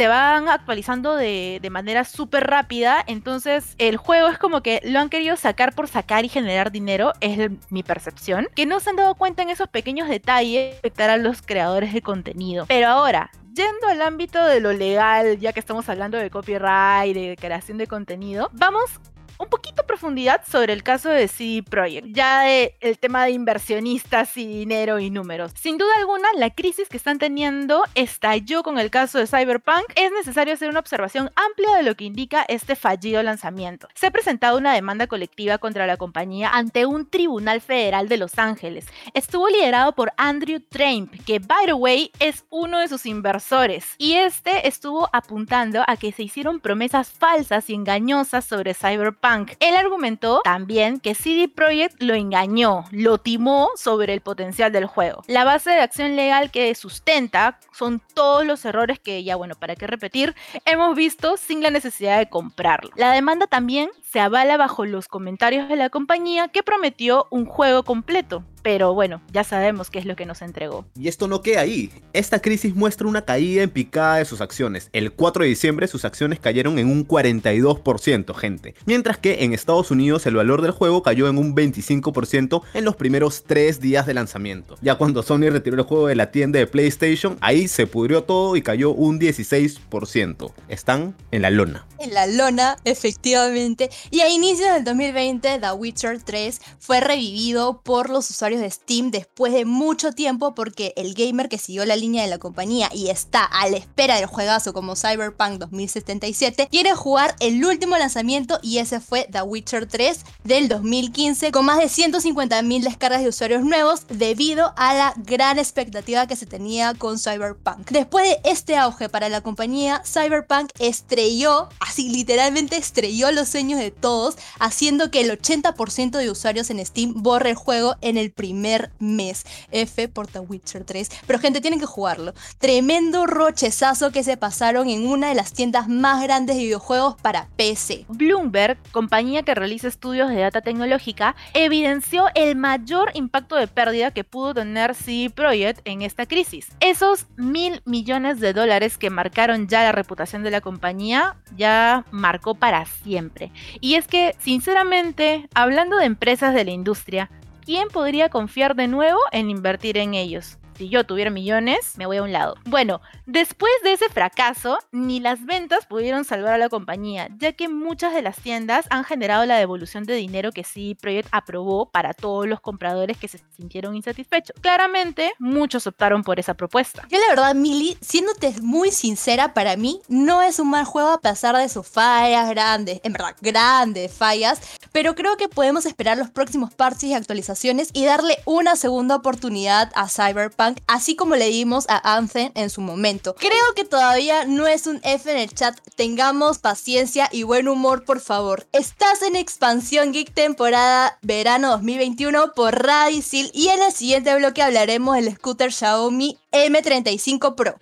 se 0.00 0.08
van 0.08 0.48
actualizando 0.48 1.14
de, 1.14 1.58
de 1.60 1.68
manera 1.68 2.04
súper 2.04 2.46
rápida, 2.46 3.04
entonces 3.06 3.74
el 3.76 3.98
juego 3.98 4.28
es 4.28 4.38
como 4.38 4.62
que 4.62 4.80
lo 4.82 4.98
han 4.98 5.10
querido 5.10 5.36
sacar 5.36 5.74
por 5.74 5.88
sacar 5.88 6.24
y 6.24 6.30
generar 6.30 6.72
dinero, 6.72 7.12
es 7.20 7.50
mi 7.68 7.82
percepción, 7.82 8.48
que 8.54 8.64
no 8.64 8.80
se 8.80 8.88
han 8.88 8.96
dado 8.96 9.14
cuenta 9.14 9.42
en 9.42 9.50
esos 9.50 9.68
pequeños 9.68 10.08
detalles 10.08 10.78
afectar 10.78 11.10
a 11.10 11.18
los 11.18 11.42
creadores 11.42 11.92
de 11.92 12.00
contenido. 12.00 12.64
Pero 12.66 12.88
ahora, 12.88 13.30
yendo 13.52 13.88
al 13.88 14.00
ámbito 14.00 14.42
de 14.42 14.60
lo 14.60 14.72
legal, 14.72 15.38
ya 15.38 15.52
que 15.52 15.60
estamos 15.60 15.86
hablando 15.90 16.16
de 16.16 16.30
copyright, 16.30 17.14
de 17.14 17.36
creación 17.38 17.76
de 17.76 17.86
contenido, 17.86 18.48
vamos 18.54 19.00
un 19.40 19.48
poquito 19.48 19.84
profundidad 19.86 20.42
sobre 20.46 20.74
el 20.74 20.82
caso 20.82 21.08
de 21.08 21.26
CD 21.26 21.62
Projekt, 21.62 22.08
ya 22.12 22.42
de 22.42 22.76
el 22.80 22.98
tema 22.98 23.24
de 23.24 23.30
inversionistas 23.30 24.36
y 24.36 24.46
dinero 24.46 25.00
y 25.00 25.08
números. 25.08 25.52
Sin 25.58 25.78
duda 25.78 25.90
alguna, 25.96 26.28
la 26.36 26.50
crisis 26.50 26.88
que 26.90 26.98
están 26.98 27.18
teniendo 27.18 27.84
estalló 27.94 28.62
con 28.62 28.78
el 28.78 28.90
caso 28.90 29.18
de 29.18 29.26
Cyberpunk. 29.26 29.84
Es 29.96 30.12
necesario 30.12 30.52
hacer 30.52 30.68
una 30.68 30.80
observación 30.80 31.30
amplia 31.36 31.76
de 31.76 31.84
lo 31.84 31.94
que 31.94 32.04
indica 32.04 32.44
este 32.48 32.76
fallido 32.76 33.22
lanzamiento. 33.22 33.88
Se 33.94 34.08
ha 34.08 34.10
presentado 34.10 34.58
una 34.58 34.74
demanda 34.74 35.06
colectiva 35.06 35.56
contra 35.56 35.86
la 35.86 35.96
compañía 35.96 36.50
ante 36.50 36.84
un 36.84 37.08
tribunal 37.08 37.62
federal 37.62 38.08
de 38.08 38.18
Los 38.18 38.38
Ángeles. 38.38 38.86
Estuvo 39.14 39.48
liderado 39.48 39.94
por 39.94 40.12
Andrew 40.18 40.60
Tramp, 40.60 41.14
que 41.24 41.38
by 41.38 41.64
the 41.64 41.72
way 41.72 42.12
es 42.18 42.44
uno 42.50 42.78
de 42.80 42.88
sus 42.88 43.06
inversores, 43.06 43.94
y 43.96 44.14
este 44.14 44.68
estuvo 44.68 45.08
apuntando 45.14 45.82
a 45.86 45.96
que 45.96 46.12
se 46.12 46.24
hicieron 46.24 46.60
promesas 46.60 47.10
falsas 47.10 47.70
y 47.70 47.74
engañosas 47.74 48.44
sobre 48.44 48.74
Cyberpunk 48.74 49.29
Cyberpunk. 49.30 49.52
Él 49.60 49.76
argumentó 49.76 50.40
también 50.44 51.00
que 51.00 51.14
CD 51.14 51.48
Projekt 51.48 52.02
lo 52.02 52.14
engañó, 52.14 52.84
lo 52.90 53.18
timó 53.18 53.70
sobre 53.76 54.12
el 54.12 54.20
potencial 54.20 54.72
del 54.72 54.86
juego. 54.86 55.22
La 55.26 55.44
base 55.44 55.70
de 55.70 55.80
acción 55.80 56.16
legal 56.16 56.50
que 56.50 56.74
sustenta 56.74 57.58
son 57.72 58.00
todos 58.14 58.44
los 58.44 58.64
errores 58.64 58.98
que 58.98 59.22
ya 59.24 59.36
bueno, 59.36 59.54
para 59.54 59.76
qué 59.76 59.86
repetir, 59.86 60.34
hemos 60.64 60.96
visto 60.96 61.36
sin 61.36 61.62
la 61.62 61.70
necesidad 61.70 62.18
de 62.18 62.28
comprarlo. 62.28 62.90
La 62.96 63.12
demanda 63.12 63.46
también 63.46 63.90
se 64.10 64.18
avala 64.18 64.56
bajo 64.56 64.86
los 64.86 65.06
comentarios 65.06 65.68
de 65.68 65.76
la 65.76 65.88
compañía 65.88 66.48
que 66.48 66.64
prometió 66.64 67.26
un 67.30 67.46
juego 67.46 67.84
completo. 67.84 68.44
Pero 68.62 68.92
bueno, 68.92 69.22
ya 69.32 69.42
sabemos 69.42 69.88
qué 69.88 69.98
es 69.98 70.04
lo 70.04 70.16
que 70.16 70.26
nos 70.26 70.42
entregó. 70.42 70.84
Y 70.94 71.08
esto 71.08 71.28
no 71.28 71.40
queda 71.40 71.60
ahí. 71.60 71.90
Esta 72.12 72.40
crisis 72.40 72.74
muestra 72.74 73.06
una 73.06 73.22
caída 73.22 73.62
en 73.62 73.70
picada 73.70 74.16
de 74.16 74.26
sus 74.26 74.40
acciones. 74.40 74.90
El 74.92 75.12
4 75.12 75.44
de 75.44 75.48
diciembre 75.48 75.86
sus 75.86 76.04
acciones 76.04 76.40
cayeron 76.40 76.78
en 76.78 76.88
un 76.88 77.06
42%, 77.06 78.34
gente. 78.34 78.74
Mientras 78.84 79.16
que 79.16 79.44
en 79.44 79.54
Estados 79.54 79.90
Unidos 79.90 80.26
el 80.26 80.34
valor 80.34 80.60
del 80.60 80.72
juego 80.72 81.02
cayó 81.02 81.28
en 81.28 81.38
un 81.38 81.54
25% 81.56 82.62
en 82.74 82.84
los 82.84 82.96
primeros 82.96 83.44
3 83.44 83.80
días 83.80 84.06
de 84.06 84.14
lanzamiento. 84.14 84.76
Ya 84.82 84.96
cuando 84.96 85.22
Sony 85.22 85.48
retiró 85.50 85.76
el 85.76 85.82
juego 85.82 86.08
de 86.08 86.16
la 86.16 86.30
tienda 86.30 86.58
de 86.58 86.66
PlayStation, 86.66 87.38
ahí 87.40 87.66
se 87.66 87.86
pudrió 87.86 88.24
todo 88.24 88.56
y 88.56 88.62
cayó 88.62 88.90
un 88.90 89.18
16%. 89.18 90.52
Están 90.68 91.14
en 91.30 91.42
la 91.42 91.50
lona. 91.50 91.86
En 91.98 92.12
la 92.12 92.26
lona, 92.26 92.76
efectivamente. 92.84 93.88
Y 94.10 94.20
a 94.20 94.28
inicios 94.28 94.72
del 94.72 94.84
2020, 94.84 95.58
The 95.58 95.72
Witcher 95.72 96.22
3 96.22 96.60
fue 96.78 97.00
revivido 97.00 97.82
por 97.82 98.10
los 98.10 98.30
usuarios 98.30 98.60
de 98.60 98.70
Steam 98.70 99.10
después 99.10 99.52
de 99.52 99.64
mucho 99.64 100.12
tiempo 100.12 100.54
porque 100.54 100.92
el 100.96 101.14
gamer 101.14 101.48
que 101.48 101.58
siguió 101.58 101.84
la 101.84 101.96
línea 101.96 102.22
de 102.22 102.30
la 102.30 102.38
compañía 102.38 102.90
y 102.92 103.08
está 103.08 103.44
a 103.44 103.68
la 103.68 103.76
espera 103.76 104.16
del 104.16 104.26
juegazo 104.26 104.72
como 104.72 104.96
Cyberpunk 104.96 105.58
2077 105.58 106.68
quiere 106.70 106.94
jugar 106.94 107.36
el 107.40 107.64
último 107.64 107.96
lanzamiento 107.96 108.58
y 108.62 108.78
ese 108.78 109.00
fue 109.00 109.28
The 109.30 109.42
Witcher 109.42 109.86
3 109.86 110.20
del 110.44 110.68
2015 110.68 111.52
con 111.52 111.64
más 111.64 111.78
de 111.78 111.84
150.000 111.84 112.82
descargas 112.82 113.22
de 113.22 113.28
usuarios 113.28 113.62
nuevos 113.62 114.06
debido 114.08 114.72
a 114.76 114.94
la 114.94 115.14
gran 115.16 115.58
expectativa 115.58 116.26
que 116.26 116.36
se 116.36 116.46
tenía 116.46 116.94
con 116.94 117.18
Cyberpunk. 117.18 117.90
Después 117.90 118.24
de 118.24 118.40
este 118.44 118.76
auge 118.76 119.08
para 119.08 119.28
la 119.28 119.40
compañía, 119.40 120.02
Cyberpunk 120.04 120.70
estrelló, 120.78 121.68
así 121.80 122.08
literalmente 122.08 122.76
estrelló 122.76 123.30
los 123.32 123.48
sueños 123.48 123.78
de 123.78 123.89
todos, 123.90 124.36
haciendo 124.58 125.10
que 125.10 125.20
el 125.20 125.30
80% 125.30 126.18
de 126.18 126.30
usuarios 126.30 126.70
en 126.70 126.84
Steam 126.84 127.14
borre 127.22 127.50
el 127.50 127.56
juego 127.56 127.96
en 128.00 128.16
el 128.16 128.30
primer 128.30 128.90
mes. 128.98 129.44
F 129.70 130.08
por 130.08 130.26
The 130.26 130.40
Witcher 130.40 130.84
3. 130.84 131.10
Pero 131.26 131.38
gente, 131.38 131.60
tienen 131.60 131.80
que 131.80 131.86
jugarlo. 131.86 132.34
Tremendo 132.58 133.26
rochezazo 133.26 134.10
que 134.10 134.24
se 134.24 134.36
pasaron 134.36 134.88
en 134.88 135.06
una 135.06 135.28
de 135.28 135.34
las 135.34 135.52
tiendas 135.52 135.88
más 135.88 136.22
grandes 136.22 136.56
de 136.56 136.62
videojuegos 136.62 137.16
para 137.20 137.48
PC. 137.56 138.06
Bloomberg, 138.08 138.78
compañía 138.92 139.42
que 139.42 139.54
realiza 139.54 139.88
estudios 139.88 140.30
de 140.30 140.40
data 140.40 140.60
tecnológica, 140.60 141.36
evidenció 141.54 142.26
el 142.34 142.56
mayor 142.56 143.10
impacto 143.14 143.56
de 143.56 143.66
pérdida 143.66 144.10
que 144.10 144.24
pudo 144.24 144.54
tener 144.54 144.94
CD 144.94 145.30
Projekt 145.30 145.80
en 145.84 146.02
esta 146.02 146.26
crisis. 146.26 146.68
Esos 146.80 147.26
mil 147.36 147.82
millones 147.84 148.40
de 148.40 148.52
dólares 148.52 148.98
que 148.98 149.10
marcaron 149.10 149.68
ya 149.68 149.82
la 149.82 149.92
reputación 149.92 150.42
de 150.42 150.50
la 150.50 150.60
compañía, 150.60 151.36
ya 151.56 152.04
marcó 152.10 152.54
para 152.54 152.86
siempre. 152.86 153.52
Y 153.80 153.94
es 153.94 154.06
que, 154.06 154.34
sinceramente, 154.38 155.48
hablando 155.54 155.96
de 155.96 156.04
empresas 156.04 156.54
de 156.54 156.64
la 156.64 156.70
industria, 156.70 157.30
¿quién 157.64 157.88
podría 157.88 158.28
confiar 158.28 158.76
de 158.76 158.88
nuevo 158.88 159.18
en 159.32 159.50
invertir 159.50 159.96
en 159.96 160.14
ellos? 160.14 160.58
Si 160.80 160.88
yo 160.88 161.04
tuviera 161.04 161.30
millones, 161.30 161.92
me 161.98 162.06
voy 162.06 162.16
a 162.16 162.22
un 162.22 162.32
lado. 162.32 162.54
Bueno, 162.64 163.02
después 163.26 163.70
de 163.84 163.92
ese 163.92 164.08
fracaso, 164.08 164.78
ni 164.92 165.20
las 165.20 165.44
ventas 165.44 165.84
pudieron 165.84 166.24
salvar 166.24 166.54
a 166.54 166.56
la 166.56 166.70
compañía, 166.70 167.28
ya 167.36 167.52
que 167.52 167.68
muchas 167.68 168.14
de 168.14 168.22
las 168.22 168.36
tiendas 168.36 168.86
han 168.88 169.04
generado 169.04 169.44
la 169.44 169.58
devolución 169.58 170.04
de 170.04 170.14
dinero 170.14 170.52
que 170.52 170.64
CD 170.64 170.96
Projekt 170.98 171.28
aprobó 171.32 171.90
para 171.90 172.14
todos 172.14 172.48
los 172.48 172.62
compradores 172.62 173.18
que 173.18 173.28
se 173.28 173.42
sintieron 173.54 173.94
insatisfechos. 173.94 174.56
Claramente, 174.62 175.34
muchos 175.38 175.86
optaron 175.86 176.24
por 176.24 176.40
esa 176.40 176.54
propuesta. 176.54 177.06
Yo 177.10 177.18
la 177.18 177.28
verdad, 177.28 177.54
Mili, 177.54 177.98
siéndote 178.00 178.54
muy 178.62 178.90
sincera, 178.90 179.52
para 179.52 179.76
mí 179.76 180.00
no 180.08 180.40
es 180.40 180.58
un 180.60 180.70
mal 180.70 180.86
juego 180.86 181.10
a 181.10 181.20
pesar 181.20 181.58
de 181.58 181.68
sus 181.68 181.86
fallas 181.86 182.48
grandes, 182.48 183.02
en 183.04 183.12
verdad, 183.12 183.36
grandes 183.42 184.14
fallas, 184.14 184.62
pero 184.92 185.14
creo 185.14 185.36
que 185.36 185.48
podemos 185.48 185.84
esperar 185.84 186.16
los 186.16 186.30
próximos 186.30 186.72
parches 186.72 187.10
y 187.10 187.14
actualizaciones 187.14 187.90
y 187.92 188.06
darle 188.06 188.38
una 188.46 188.76
segunda 188.76 189.16
oportunidad 189.16 189.92
a 189.94 190.08
Cyberpunk, 190.08 190.69
así 190.86 191.16
como 191.16 191.36
le 191.36 191.48
dimos 191.48 191.86
a 191.88 192.16
Anthem 192.16 192.52
en 192.54 192.70
su 192.70 192.80
momento. 192.80 193.34
Creo 193.38 193.74
que 193.74 193.84
todavía 193.84 194.44
no 194.44 194.66
es 194.66 194.86
un 194.86 195.00
F 195.02 195.30
en 195.30 195.38
el 195.38 195.52
chat, 195.52 195.78
tengamos 195.96 196.58
paciencia 196.58 197.28
y 197.32 197.42
buen 197.42 197.68
humor, 197.68 198.04
por 198.04 198.20
favor. 198.20 198.66
Estás 198.72 199.22
en 199.22 199.36
Expansión 199.36 200.12
Geek 200.12 200.32
temporada 200.32 201.18
verano 201.22 201.70
2021 201.70 202.52
por 202.54 202.82
Radicil 202.82 203.50
y 203.54 203.68
en 203.68 203.82
el 203.82 203.92
siguiente 203.92 204.34
bloque 204.36 204.62
hablaremos 204.62 205.16
del 205.16 205.34
scooter 205.34 205.72
Xiaomi 205.72 206.38
M35 206.52 207.54
Pro. 207.54 207.76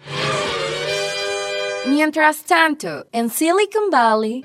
Mientras 1.86 2.42
tanto, 2.42 3.06
en 3.12 3.30
Silicon 3.30 3.90
Valley... 3.90 4.44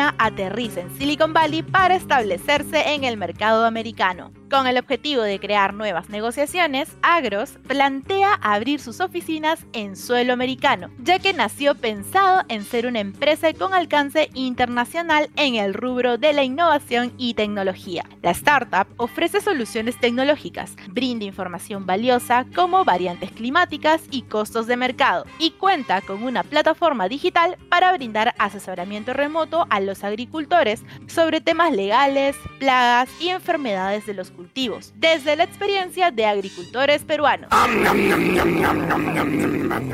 Aterriza 0.00 0.80
en 0.80 0.96
Silicon 0.96 1.32
Valley 1.32 1.62
para 1.62 1.94
establecerse 1.94 2.94
en 2.94 3.04
el 3.04 3.16
mercado 3.16 3.64
americano. 3.64 4.32
Con 4.54 4.68
el 4.68 4.78
objetivo 4.78 5.22
de 5.22 5.40
crear 5.40 5.74
nuevas 5.74 6.10
negociaciones, 6.10 6.96
Agros 7.02 7.58
plantea 7.66 8.34
abrir 8.34 8.78
sus 8.78 9.00
oficinas 9.00 9.66
en 9.72 9.96
suelo 9.96 10.32
americano, 10.32 10.90
ya 11.00 11.18
que 11.18 11.32
nació 11.32 11.74
pensado 11.74 12.44
en 12.46 12.62
ser 12.62 12.86
una 12.86 13.00
empresa 13.00 13.52
con 13.52 13.74
alcance 13.74 14.30
internacional 14.32 15.28
en 15.34 15.56
el 15.56 15.74
rubro 15.74 16.18
de 16.18 16.32
la 16.32 16.44
innovación 16.44 17.12
y 17.18 17.34
tecnología. 17.34 18.04
La 18.22 18.30
startup 18.30 18.86
ofrece 18.96 19.40
soluciones 19.40 19.98
tecnológicas, 19.98 20.76
brinda 20.86 21.24
información 21.24 21.84
valiosa 21.84 22.46
como 22.54 22.84
variantes 22.84 23.32
climáticas 23.32 24.02
y 24.12 24.22
costos 24.22 24.68
de 24.68 24.76
mercado, 24.76 25.26
y 25.40 25.50
cuenta 25.50 26.00
con 26.00 26.22
una 26.22 26.44
plataforma 26.44 27.08
digital 27.08 27.58
para 27.68 27.92
brindar 27.92 28.36
asesoramiento 28.38 29.14
remoto 29.14 29.66
a 29.68 29.80
los 29.80 30.04
agricultores 30.04 30.84
sobre 31.08 31.40
temas 31.40 31.72
legales, 31.72 32.36
plagas 32.60 33.10
y 33.20 33.30
enfermedades 33.30 34.06
de 34.06 34.14
los 34.14 34.30
cultivos 34.30 34.43
desde 34.94 35.36
la 35.36 35.44
experiencia 35.44 36.10
de 36.10 36.26
agricultores 36.26 37.04
peruanos. 37.04 37.50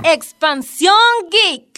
Expansión 0.05 0.95
Geek. 1.31 1.70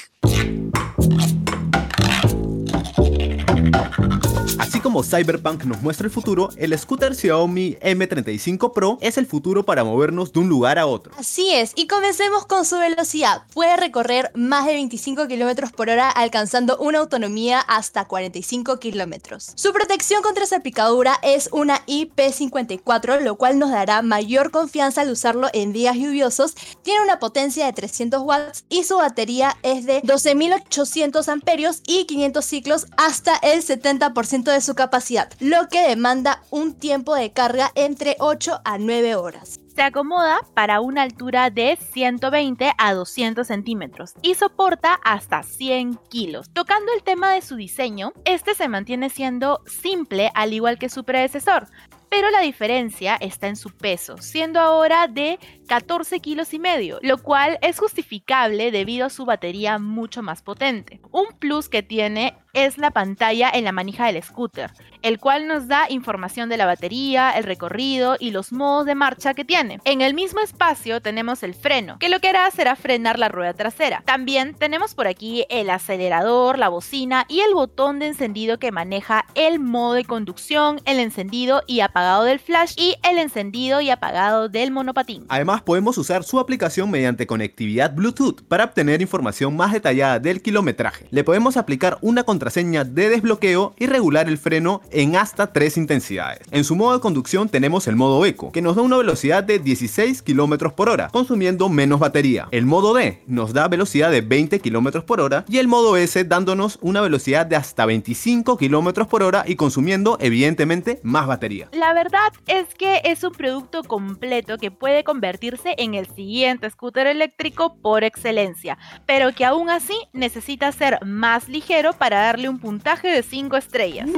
Así 4.72 4.80
como 4.80 5.02
Cyberpunk 5.02 5.64
nos 5.64 5.82
muestra 5.82 6.06
el 6.06 6.10
futuro, 6.10 6.48
el 6.56 6.78
scooter 6.78 7.14
Xiaomi 7.14 7.76
M35 7.82 8.72
Pro 8.72 8.96
es 9.02 9.18
el 9.18 9.26
futuro 9.26 9.66
para 9.66 9.84
movernos 9.84 10.32
de 10.32 10.40
un 10.40 10.48
lugar 10.48 10.78
a 10.78 10.86
otro. 10.86 11.12
Así 11.18 11.52
es, 11.52 11.72
y 11.74 11.86
comencemos 11.86 12.46
con 12.46 12.64
su 12.64 12.78
velocidad. 12.78 13.42
Puede 13.52 13.76
recorrer 13.76 14.30
más 14.34 14.64
de 14.64 14.72
25 14.72 15.28
km 15.28 15.70
por 15.72 15.90
hora, 15.90 16.08
alcanzando 16.08 16.78
una 16.78 17.00
autonomía 17.00 17.60
hasta 17.60 18.06
45 18.06 18.80
km. 18.80 19.40
Su 19.56 19.74
protección 19.74 20.22
contra 20.22 20.46
salpicadura 20.46 21.18
es 21.22 21.50
una 21.52 21.84
IP54, 21.84 23.20
lo 23.20 23.36
cual 23.36 23.58
nos 23.58 23.72
dará 23.72 24.00
mayor 24.00 24.50
confianza 24.50 25.02
al 25.02 25.10
usarlo 25.10 25.48
en 25.52 25.74
días 25.74 25.96
lluviosos. 25.96 26.54
Tiene 26.80 27.02
una 27.02 27.18
potencia 27.18 27.66
de 27.66 27.74
300 27.74 28.22
watts 28.22 28.64
y 28.70 28.84
su 28.84 28.96
batería 28.96 29.54
es 29.62 29.84
de 29.84 30.02
12.800 30.02 31.28
amperios 31.28 31.82
y 31.86 32.06
500 32.06 32.42
ciclos 32.42 32.86
hasta 32.96 33.36
el 33.36 33.62
70% 33.62 34.44
de 34.44 34.61
su 34.62 34.74
capacidad, 34.74 35.30
lo 35.40 35.68
que 35.68 35.86
demanda 35.88 36.42
un 36.50 36.74
tiempo 36.74 37.14
de 37.14 37.32
carga 37.32 37.70
entre 37.74 38.16
8 38.18 38.60
a 38.64 38.78
9 38.78 39.16
horas. 39.16 39.60
Se 39.74 39.82
acomoda 39.82 40.40
para 40.54 40.80
una 40.80 41.02
altura 41.02 41.48
de 41.48 41.76
120 41.76 42.72
a 42.76 42.94
200 42.94 43.46
centímetros 43.46 44.12
y 44.20 44.34
soporta 44.34 45.00
hasta 45.02 45.42
100 45.42 45.98
kilos. 46.10 46.50
Tocando 46.52 46.92
el 46.92 47.02
tema 47.02 47.32
de 47.32 47.40
su 47.40 47.56
diseño, 47.56 48.12
este 48.26 48.54
se 48.54 48.68
mantiene 48.68 49.08
siendo 49.08 49.62
simple 49.66 50.30
al 50.34 50.52
igual 50.52 50.78
que 50.78 50.90
su 50.90 51.04
predecesor, 51.04 51.68
pero 52.12 52.30
la 52.30 52.40
diferencia 52.40 53.16
está 53.16 53.48
en 53.48 53.56
su 53.56 53.70
peso, 53.70 54.18
siendo 54.18 54.60
ahora 54.60 55.08
de 55.08 55.38
14 55.66 56.20
kilos 56.20 56.52
y 56.52 56.58
medio, 56.58 56.98
lo 57.00 57.16
cual 57.16 57.58
es 57.62 57.78
justificable 57.78 58.70
debido 58.70 59.06
a 59.06 59.10
su 59.10 59.24
batería 59.24 59.78
mucho 59.78 60.22
más 60.22 60.42
potente. 60.42 61.00
Un 61.10 61.28
plus 61.38 61.70
que 61.70 61.82
tiene 61.82 62.36
es 62.52 62.78
la 62.78 62.90
pantalla 62.90 63.50
en 63.52 63.64
la 63.64 63.72
manija 63.72 64.06
del 64.06 64.22
scooter, 64.22 64.70
el 65.00 65.18
cual 65.18 65.46
nos 65.46 65.68
da 65.68 65.86
información 65.88 66.48
de 66.48 66.56
la 66.56 66.66
batería, 66.66 67.30
el 67.30 67.44
recorrido 67.44 68.16
y 68.20 68.30
los 68.30 68.52
modos 68.52 68.86
de 68.86 68.94
marcha 68.94 69.34
que 69.34 69.44
tiene. 69.44 69.80
En 69.84 70.00
el 70.00 70.14
mismo 70.14 70.40
espacio 70.40 71.00
tenemos 71.00 71.42
el 71.42 71.54
freno, 71.54 71.98
que 71.98 72.08
lo 72.08 72.20
que 72.20 72.28
hará 72.28 72.50
será 72.50 72.76
frenar 72.76 73.18
la 73.18 73.28
rueda 73.28 73.54
trasera. 73.54 74.02
También 74.04 74.54
tenemos 74.54 74.94
por 74.94 75.06
aquí 75.06 75.46
el 75.48 75.70
acelerador, 75.70 76.58
la 76.58 76.68
bocina 76.68 77.24
y 77.28 77.40
el 77.40 77.54
botón 77.54 77.98
de 77.98 78.08
encendido 78.08 78.58
que 78.58 78.72
maneja 78.72 79.24
el 79.34 79.58
modo 79.58 79.94
de 79.94 80.04
conducción, 80.04 80.80
el 80.84 81.00
encendido 81.00 81.62
y 81.66 81.80
apagado 81.80 82.24
del 82.24 82.38
flash 82.38 82.74
y 82.76 82.96
el 83.08 83.18
encendido 83.18 83.80
y 83.80 83.90
apagado 83.90 84.48
del 84.48 84.70
monopatín. 84.70 85.24
Además, 85.28 85.62
podemos 85.62 85.96
usar 85.96 86.22
su 86.22 86.38
aplicación 86.38 86.90
mediante 86.90 87.26
conectividad 87.26 87.94
Bluetooth 87.94 88.42
para 88.42 88.64
obtener 88.64 89.00
información 89.00 89.56
más 89.56 89.72
detallada 89.72 90.18
del 90.18 90.42
kilometraje. 90.42 91.06
Le 91.10 91.24
podemos 91.24 91.56
aplicar 91.56 91.98
una 92.02 92.24
contraseña 92.42 92.82
de 92.82 93.08
desbloqueo 93.08 93.72
y 93.78 93.86
regular 93.86 94.26
el 94.26 94.36
freno 94.36 94.80
en 94.90 95.14
hasta 95.14 95.52
tres 95.52 95.76
intensidades. 95.76 96.40
En 96.50 96.64
su 96.64 96.74
modo 96.74 96.94
de 96.94 97.00
conducción 97.00 97.48
tenemos 97.48 97.86
el 97.86 97.94
modo 97.94 98.26
Eco, 98.26 98.50
que 98.50 98.60
nos 98.60 98.74
da 98.74 98.82
una 98.82 98.96
velocidad 98.96 99.44
de 99.44 99.60
16 99.60 100.22
km 100.22 100.72
por 100.72 100.88
hora, 100.88 101.08
consumiendo 101.12 101.68
menos 101.68 102.00
batería. 102.00 102.48
El 102.50 102.66
modo 102.66 102.94
D 102.94 103.22
nos 103.28 103.52
da 103.52 103.68
velocidad 103.68 104.10
de 104.10 104.22
20 104.22 104.58
km 104.58 105.04
por 105.04 105.20
hora 105.20 105.44
y 105.48 105.58
el 105.58 105.68
modo 105.68 105.96
S 105.96 106.24
dándonos 106.24 106.80
una 106.82 107.00
velocidad 107.00 107.46
de 107.46 107.54
hasta 107.54 107.86
25 107.86 108.56
km 108.56 109.06
por 109.06 109.22
hora 109.22 109.44
y 109.46 109.54
consumiendo 109.54 110.18
evidentemente 110.20 110.98
más 111.04 111.28
batería. 111.28 111.68
La 111.70 111.94
verdad 111.94 112.32
es 112.48 112.74
que 112.74 113.02
es 113.04 113.22
un 113.22 113.30
producto 113.30 113.84
completo 113.84 114.58
que 114.58 114.72
puede 114.72 115.04
convertirse 115.04 115.76
en 115.78 115.94
el 115.94 116.12
siguiente 116.12 116.68
scooter 116.68 117.06
eléctrico 117.06 117.76
por 117.80 118.02
excelencia, 118.02 118.78
pero 119.06 119.32
que 119.32 119.44
aún 119.44 119.70
así 119.70 119.94
necesita 120.12 120.72
ser 120.72 120.98
más 121.06 121.48
ligero 121.48 121.92
para 121.92 122.31
darle 122.32 122.48
un 122.48 122.58
puntaje 122.58 123.08
de 123.08 123.22
5 123.22 123.58
estrellas. 123.58 124.08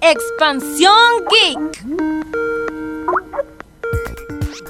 Expansión 0.00 0.94
Geek. 1.30 1.84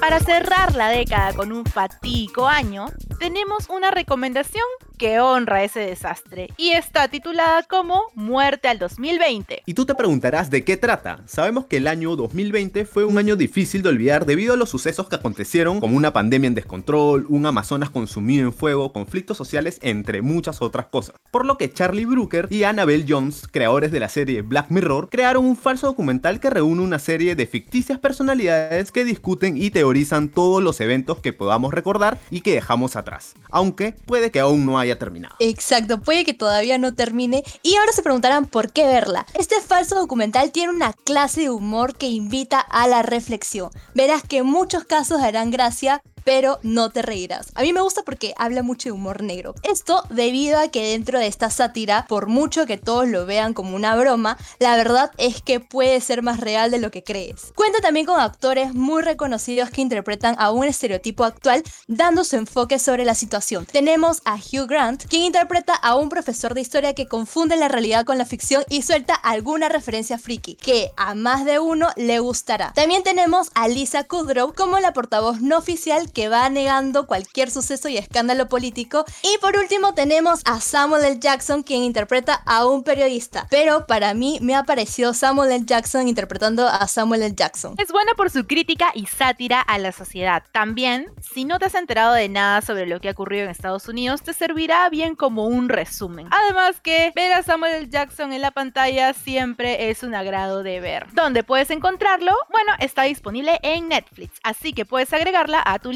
Para 0.01 0.19
cerrar 0.19 0.75
la 0.75 0.89
década 0.89 1.31
con 1.31 1.53
un 1.53 1.63
fatídico 1.63 2.49
año, 2.49 2.87
tenemos 3.17 3.69
una 3.69 3.91
recomendación 3.91 4.65
que 4.99 5.19
honra 5.21 5.63
ese 5.63 5.79
desastre 5.79 6.49
y 6.57 6.71
está 6.71 7.07
titulada 7.07 7.63
como 7.63 8.03
Muerte 8.15 8.67
al 8.67 8.79
2020. 8.79 9.63
Y 9.65 9.73
tú 9.73 9.85
te 9.85 9.95
preguntarás 9.95 10.51
de 10.51 10.65
qué 10.65 10.75
trata. 10.75 11.21
Sabemos 11.25 11.65
que 11.65 11.77
el 11.77 11.87
año 11.87 12.17
2020 12.17 12.85
fue 12.85 13.05
un 13.05 13.17
año 13.17 13.37
difícil 13.37 13.81
de 13.81 13.89
olvidar 13.89 14.25
debido 14.25 14.53
a 14.53 14.57
los 14.57 14.69
sucesos 14.69 15.07
que 15.07 15.15
acontecieron, 15.15 15.79
como 15.79 15.95
una 15.95 16.11
pandemia 16.11 16.49
en 16.49 16.55
descontrol, 16.55 17.25
un 17.29 17.45
Amazonas 17.45 17.89
consumido 17.89 18.45
en 18.45 18.53
fuego, 18.53 18.91
conflictos 18.91 19.37
sociales, 19.37 19.79
entre 19.81 20.21
muchas 20.21 20.61
otras 20.61 20.87
cosas. 20.87 21.15
Por 21.31 21.45
lo 21.45 21.57
que 21.57 21.71
Charlie 21.71 22.05
Brooker 22.05 22.47
y 22.49 22.63
Annabelle 22.63 23.05
Jones, 23.07 23.47
creadores 23.49 23.93
de 23.93 24.01
la 24.01 24.09
serie 24.09 24.41
Black 24.41 24.69
Mirror, 24.69 25.09
crearon 25.09 25.45
un 25.45 25.55
falso 25.55 25.87
documental 25.87 26.41
que 26.41 26.49
reúne 26.49 26.81
una 26.81 26.99
serie 26.99 27.35
de 27.35 27.47
ficticias 27.47 27.99
personalidades 27.99 28.91
que 28.91 29.05
discuten 29.05 29.55
y 29.55 29.69
teorizan 29.69 30.27
todos 30.27 30.61
los 30.61 30.81
eventos 30.81 31.19
que 31.19 31.31
podamos 31.31 31.73
recordar 31.73 32.19
y 32.29 32.41
que 32.41 32.53
dejamos 32.53 32.97
atrás. 32.97 33.35
Aunque 33.49 33.93
puede 34.05 34.29
que 34.29 34.41
aún 34.41 34.65
no 34.65 34.77
haya 34.77 34.88
terminado. 34.97 35.35
Exacto, 35.39 36.01
puede 36.01 36.25
que 36.25 36.33
todavía 36.33 36.77
no 36.77 36.95
termine. 36.95 37.43
Y 37.61 37.75
ahora 37.75 37.91
se 37.91 38.01
preguntarán 38.01 38.45
por 38.45 38.71
qué 38.71 38.85
verla. 38.85 39.25
Este 39.33 39.61
falso 39.61 39.95
documental 39.95 40.51
tiene 40.51 40.73
una 40.73 40.93
clase 40.93 41.41
de 41.41 41.49
humor 41.49 41.95
que 41.95 42.07
invita 42.07 42.59
a 42.59 42.87
la 42.87 43.01
reflexión. 43.01 43.69
Verás 43.93 44.23
que 44.23 44.37
en 44.37 44.45
muchos 44.45 44.85
casos 44.85 45.21
harán 45.21 45.51
gracia, 45.51 46.01
pero 46.23 46.59
no 46.63 46.89
te 46.89 47.01
reirás. 47.01 47.51
A 47.55 47.61
mí 47.61 47.73
me 47.73 47.81
gusta 47.81 48.03
porque 48.03 48.33
habla 48.37 48.63
mucho 48.63 48.89
de 48.89 48.93
humor 48.93 49.23
negro. 49.23 49.55
Esto 49.63 50.03
debido 50.09 50.59
a 50.59 50.69
que 50.69 50.91
dentro 50.91 51.19
de 51.19 51.27
esta 51.27 51.49
sátira, 51.49 52.05
por 52.07 52.27
mucho 52.27 52.65
que 52.65 52.77
todos 52.77 53.07
lo 53.07 53.25
vean 53.25 53.53
como 53.53 53.75
una 53.75 53.95
broma, 53.95 54.37
la 54.59 54.75
verdad 54.75 55.11
es 55.17 55.41
que 55.41 55.59
puede 55.59 56.01
ser 56.01 56.21
más 56.21 56.39
real 56.39 56.71
de 56.71 56.79
lo 56.79 56.91
que 56.91 57.03
crees. 57.03 57.51
Cuenta 57.55 57.79
también 57.79 58.05
con 58.05 58.19
actores 58.19 58.73
muy 58.73 59.01
reconocidos 59.01 59.69
que 59.69 59.81
interpretan 59.81 60.35
a 60.39 60.51
un 60.51 60.65
estereotipo 60.65 61.23
actual 61.23 61.63
dando 61.87 62.23
su 62.23 62.35
enfoque 62.35 62.79
sobre 62.79 63.05
la 63.05 63.15
situación. 63.15 63.65
Tenemos 63.65 64.21
a 64.25 64.35
Hugh 64.35 64.67
Grant, 64.67 65.05
quien 65.05 65.23
interpreta 65.23 65.73
a 65.75 65.95
un 65.95 66.09
profesor 66.09 66.53
de 66.53 66.61
historia 66.61 66.93
que 66.93 67.07
confunde 67.07 67.55
la 67.55 67.67
realidad 67.67 68.05
con 68.05 68.17
la 68.17 68.25
ficción 68.25 68.63
y 68.69 68.81
suelta 68.81 69.15
alguna 69.15 69.69
referencia 69.69 70.17
friki, 70.17 70.55
que 70.55 70.91
a 70.97 71.15
más 71.15 71.45
de 71.45 71.59
uno 71.59 71.89
le 71.95 72.19
gustará. 72.19 72.73
También 72.73 73.03
tenemos 73.03 73.51
a 73.55 73.67
Lisa 73.67 74.03
Kudrow 74.03 74.53
como 74.53 74.79
la 74.79 74.93
portavoz 74.93 75.41
no 75.41 75.57
oficial 75.57 76.11
que 76.11 76.18
va 76.27 76.49
negando 76.49 77.07
cualquier 77.07 77.51
suceso 77.51 77.87
y 77.87 77.97
escándalo 77.97 78.49
político. 78.49 79.05
Y 79.21 79.37
por 79.37 79.55
último 79.55 79.93
tenemos 79.93 80.41
a 80.45 80.59
Samuel 80.59 81.05
L. 81.05 81.19
Jackson, 81.19 81.63
quien 81.63 81.83
interpreta 81.83 82.41
a 82.45 82.65
un 82.65 82.83
periodista. 82.83 83.47
Pero 83.49 83.85
para 83.85 84.13
mí 84.13 84.39
me 84.41 84.55
ha 84.55 84.63
parecido 84.63 85.13
Samuel 85.13 85.51
L. 85.51 85.65
Jackson 85.65 86.07
interpretando 86.07 86.67
a 86.67 86.87
Samuel 86.87 87.23
L. 87.23 87.35
Jackson. 87.35 87.75
Es 87.77 87.91
buena 87.91 88.13
por 88.15 88.29
su 88.29 88.45
crítica 88.45 88.91
y 88.93 89.05
sátira 89.05 89.61
a 89.61 89.77
la 89.77 89.91
sociedad. 89.91 90.43
También, 90.51 91.11
si 91.21 91.45
no 91.45 91.59
te 91.59 91.65
has 91.65 91.75
enterado 91.75 92.13
de 92.13 92.27
nada 92.27 92.61
sobre 92.61 92.87
lo 92.87 92.99
que 92.99 93.09
ha 93.09 93.11
ocurrido 93.11 93.45
en 93.45 93.51
Estados 93.51 93.87
Unidos, 93.87 94.23
te 94.23 94.33
servirá 94.33 94.89
bien 94.89 95.15
como 95.15 95.45
un 95.45 95.69
resumen. 95.69 96.27
Además 96.31 96.81
que 96.81 97.11
ver 97.15 97.33
a 97.33 97.43
Samuel 97.43 97.75
L. 97.75 97.89
Jackson 97.89 98.33
en 98.33 98.41
la 98.41 98.51
pantalla 98.51 99.13
siempre 99.13 99.89
es 99.89 100.03
un 100.03 100.15
agrado 100.15 100.63
de 100.63 100.79
ver. 100.79 101.07
¿Dónde 101.13 101.43
puedes 101.43 101.69
encontrarlo? 101.69 102.33
Bueno, 102.49 102.73
está 102.79 103.03
disponible 103.03 103.59
en 103.61 103.87
Netflix, 103.89 104.39
así 104.43 104.73
que 104.73 104.85
puedes 104.85 105.13
agregarla 105.13 105.61
a 105.63 105.79
tu 105.79 105.91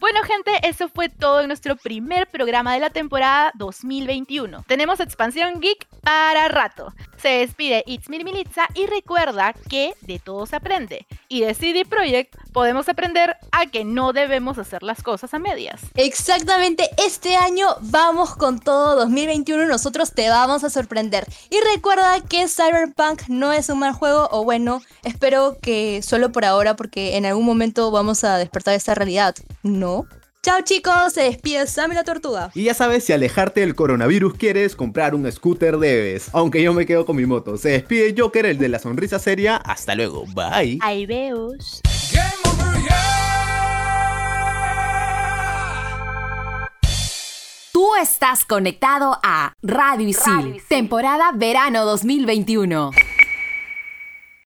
Bueno 0.00 0.22
gente, 0.22 0.50
eso 0.62 0.88
fue 0.88 1.08
todo 1.08 1.40
en 1.40 1.48
nuestro 1.48 1.76
primer 1.76 2.28
programa 2.28 2.74
de 2.74 2.80
la 2.80 2.90
temporada 2.90 3.52
2021. 3.54 4.64
Tenemos 4.66 5.00
expansión 5.00 5.60
geek 5.60 5.86
para 6.02 6.48
rato. 6.48 6.92
Se 7.20 7.28
despide 7.28 7.82
It's 7.86 8.08
Me 8.08 8.22
Militza 8.22 8.68
y 8.74 8.86
recuerda 8.86 9.54
que 9.68 9.94
de 10.02 10.18
todo 10.18 10.46
se 10.46 10.56
aprende. 10.56 11.06
Y 11.28 11.40
de 11.40 11.54
CD 11.54 11.84
Projekt 11.84 12.36
podemos 12.52 12.88
aprender 12.88 13.36
a 13.52 13.66
que 13.66 13.84
no 13.84 14.12
debemos 14.12 14.58
hacer 14.58 14.82
las 14.82 15.02
cosas 15.02 15.34
a 15.34 15.38
medias. 15.38 15.80
Exactamente, 15.94 16.88
este 16.98 17.36
año 17.36 17.66
vamos 17.80 18.36
con 18.36 18.60
todo 18.60 18.96
2021, 18.96 19.66
nosotros 19.66 20.12
te 20.12 20.28
vamos 20.28 20.64
a 20.64 20.70
sorprender. 20.70 21.26
Y 21.50 21.56
recuerda 21.74 22.20
que 22.20 22.48
Cyberpunk 22.48 23.28
no 23.28 23.52
es 23.52 23.68
un 23.68 23.78
mal 23.80 23.92
juego, 23.92 24.28
o 24.30 24.44
bueno, 24.44 24.82
espero 25.04 25.58
que 25.60 26.02
solo 26.02 26.32
por 26.32 26.44
ahora, 26.44 26.76
porque 26.76 27.16
en 27.16 27.26
algún 27.26 27.44
momento 27.44 27.90
vamos 27.90 28.24
a 28.24 28.38
despertar 28.38 28.74
esta 28.74 28.94
realidad. 28.94 29.34
No. 29.62 30.06
Chao 30.46 30.60
chicos, 30.62 31.12
se 31.12 31.22
despide 31.22 31.66
Sammy 31.66 31.96
la 31.96 32.04
Tortuga. 32.04 32.52
Y 32.54 32.62
ya 32.62 32.74
sabes, 32.74 33.02
si 33.02 33.12
alejarte 33.12 33.62
del 33.62 33.74
coronavirus 33.74 34.34
quieres 34.34 34.76
comprar 34.76 35.12
un 35.12 35.28
scooter 35.32 35.76
debes. 35.76 36.28
Aunque 36.32 36.62
yo 36.62 36.72
me 36.72 36.86
quedo 36.86 37.04
con 37.04 37.16
mi 37.16 37.26
moto. 37.26 37.56
Se 37.56 37.70
despide 37.70 38.14
Joker, 38.16 38.46
el 38.46 38.56
de 38.56 38.68
la 38.68 38.78
sonrisa 38.78 39.18
seria. 39.18 39.56
Hasta 39.56 39.96
luego. 39.96 40.24
Bye. 40.36 40.78
Ahí 40.82 41.04
veos. 41.04 41.80
Tú 47.72 47.96
estás 48.00 48.44
conectado 48.44 49.18
a 49.24 49.52
Radio 49.62 50.06
Isil, 50.06 50.62
temporada 50.68 51.32
verano 51.34 51.84
2021. 51.84 52.92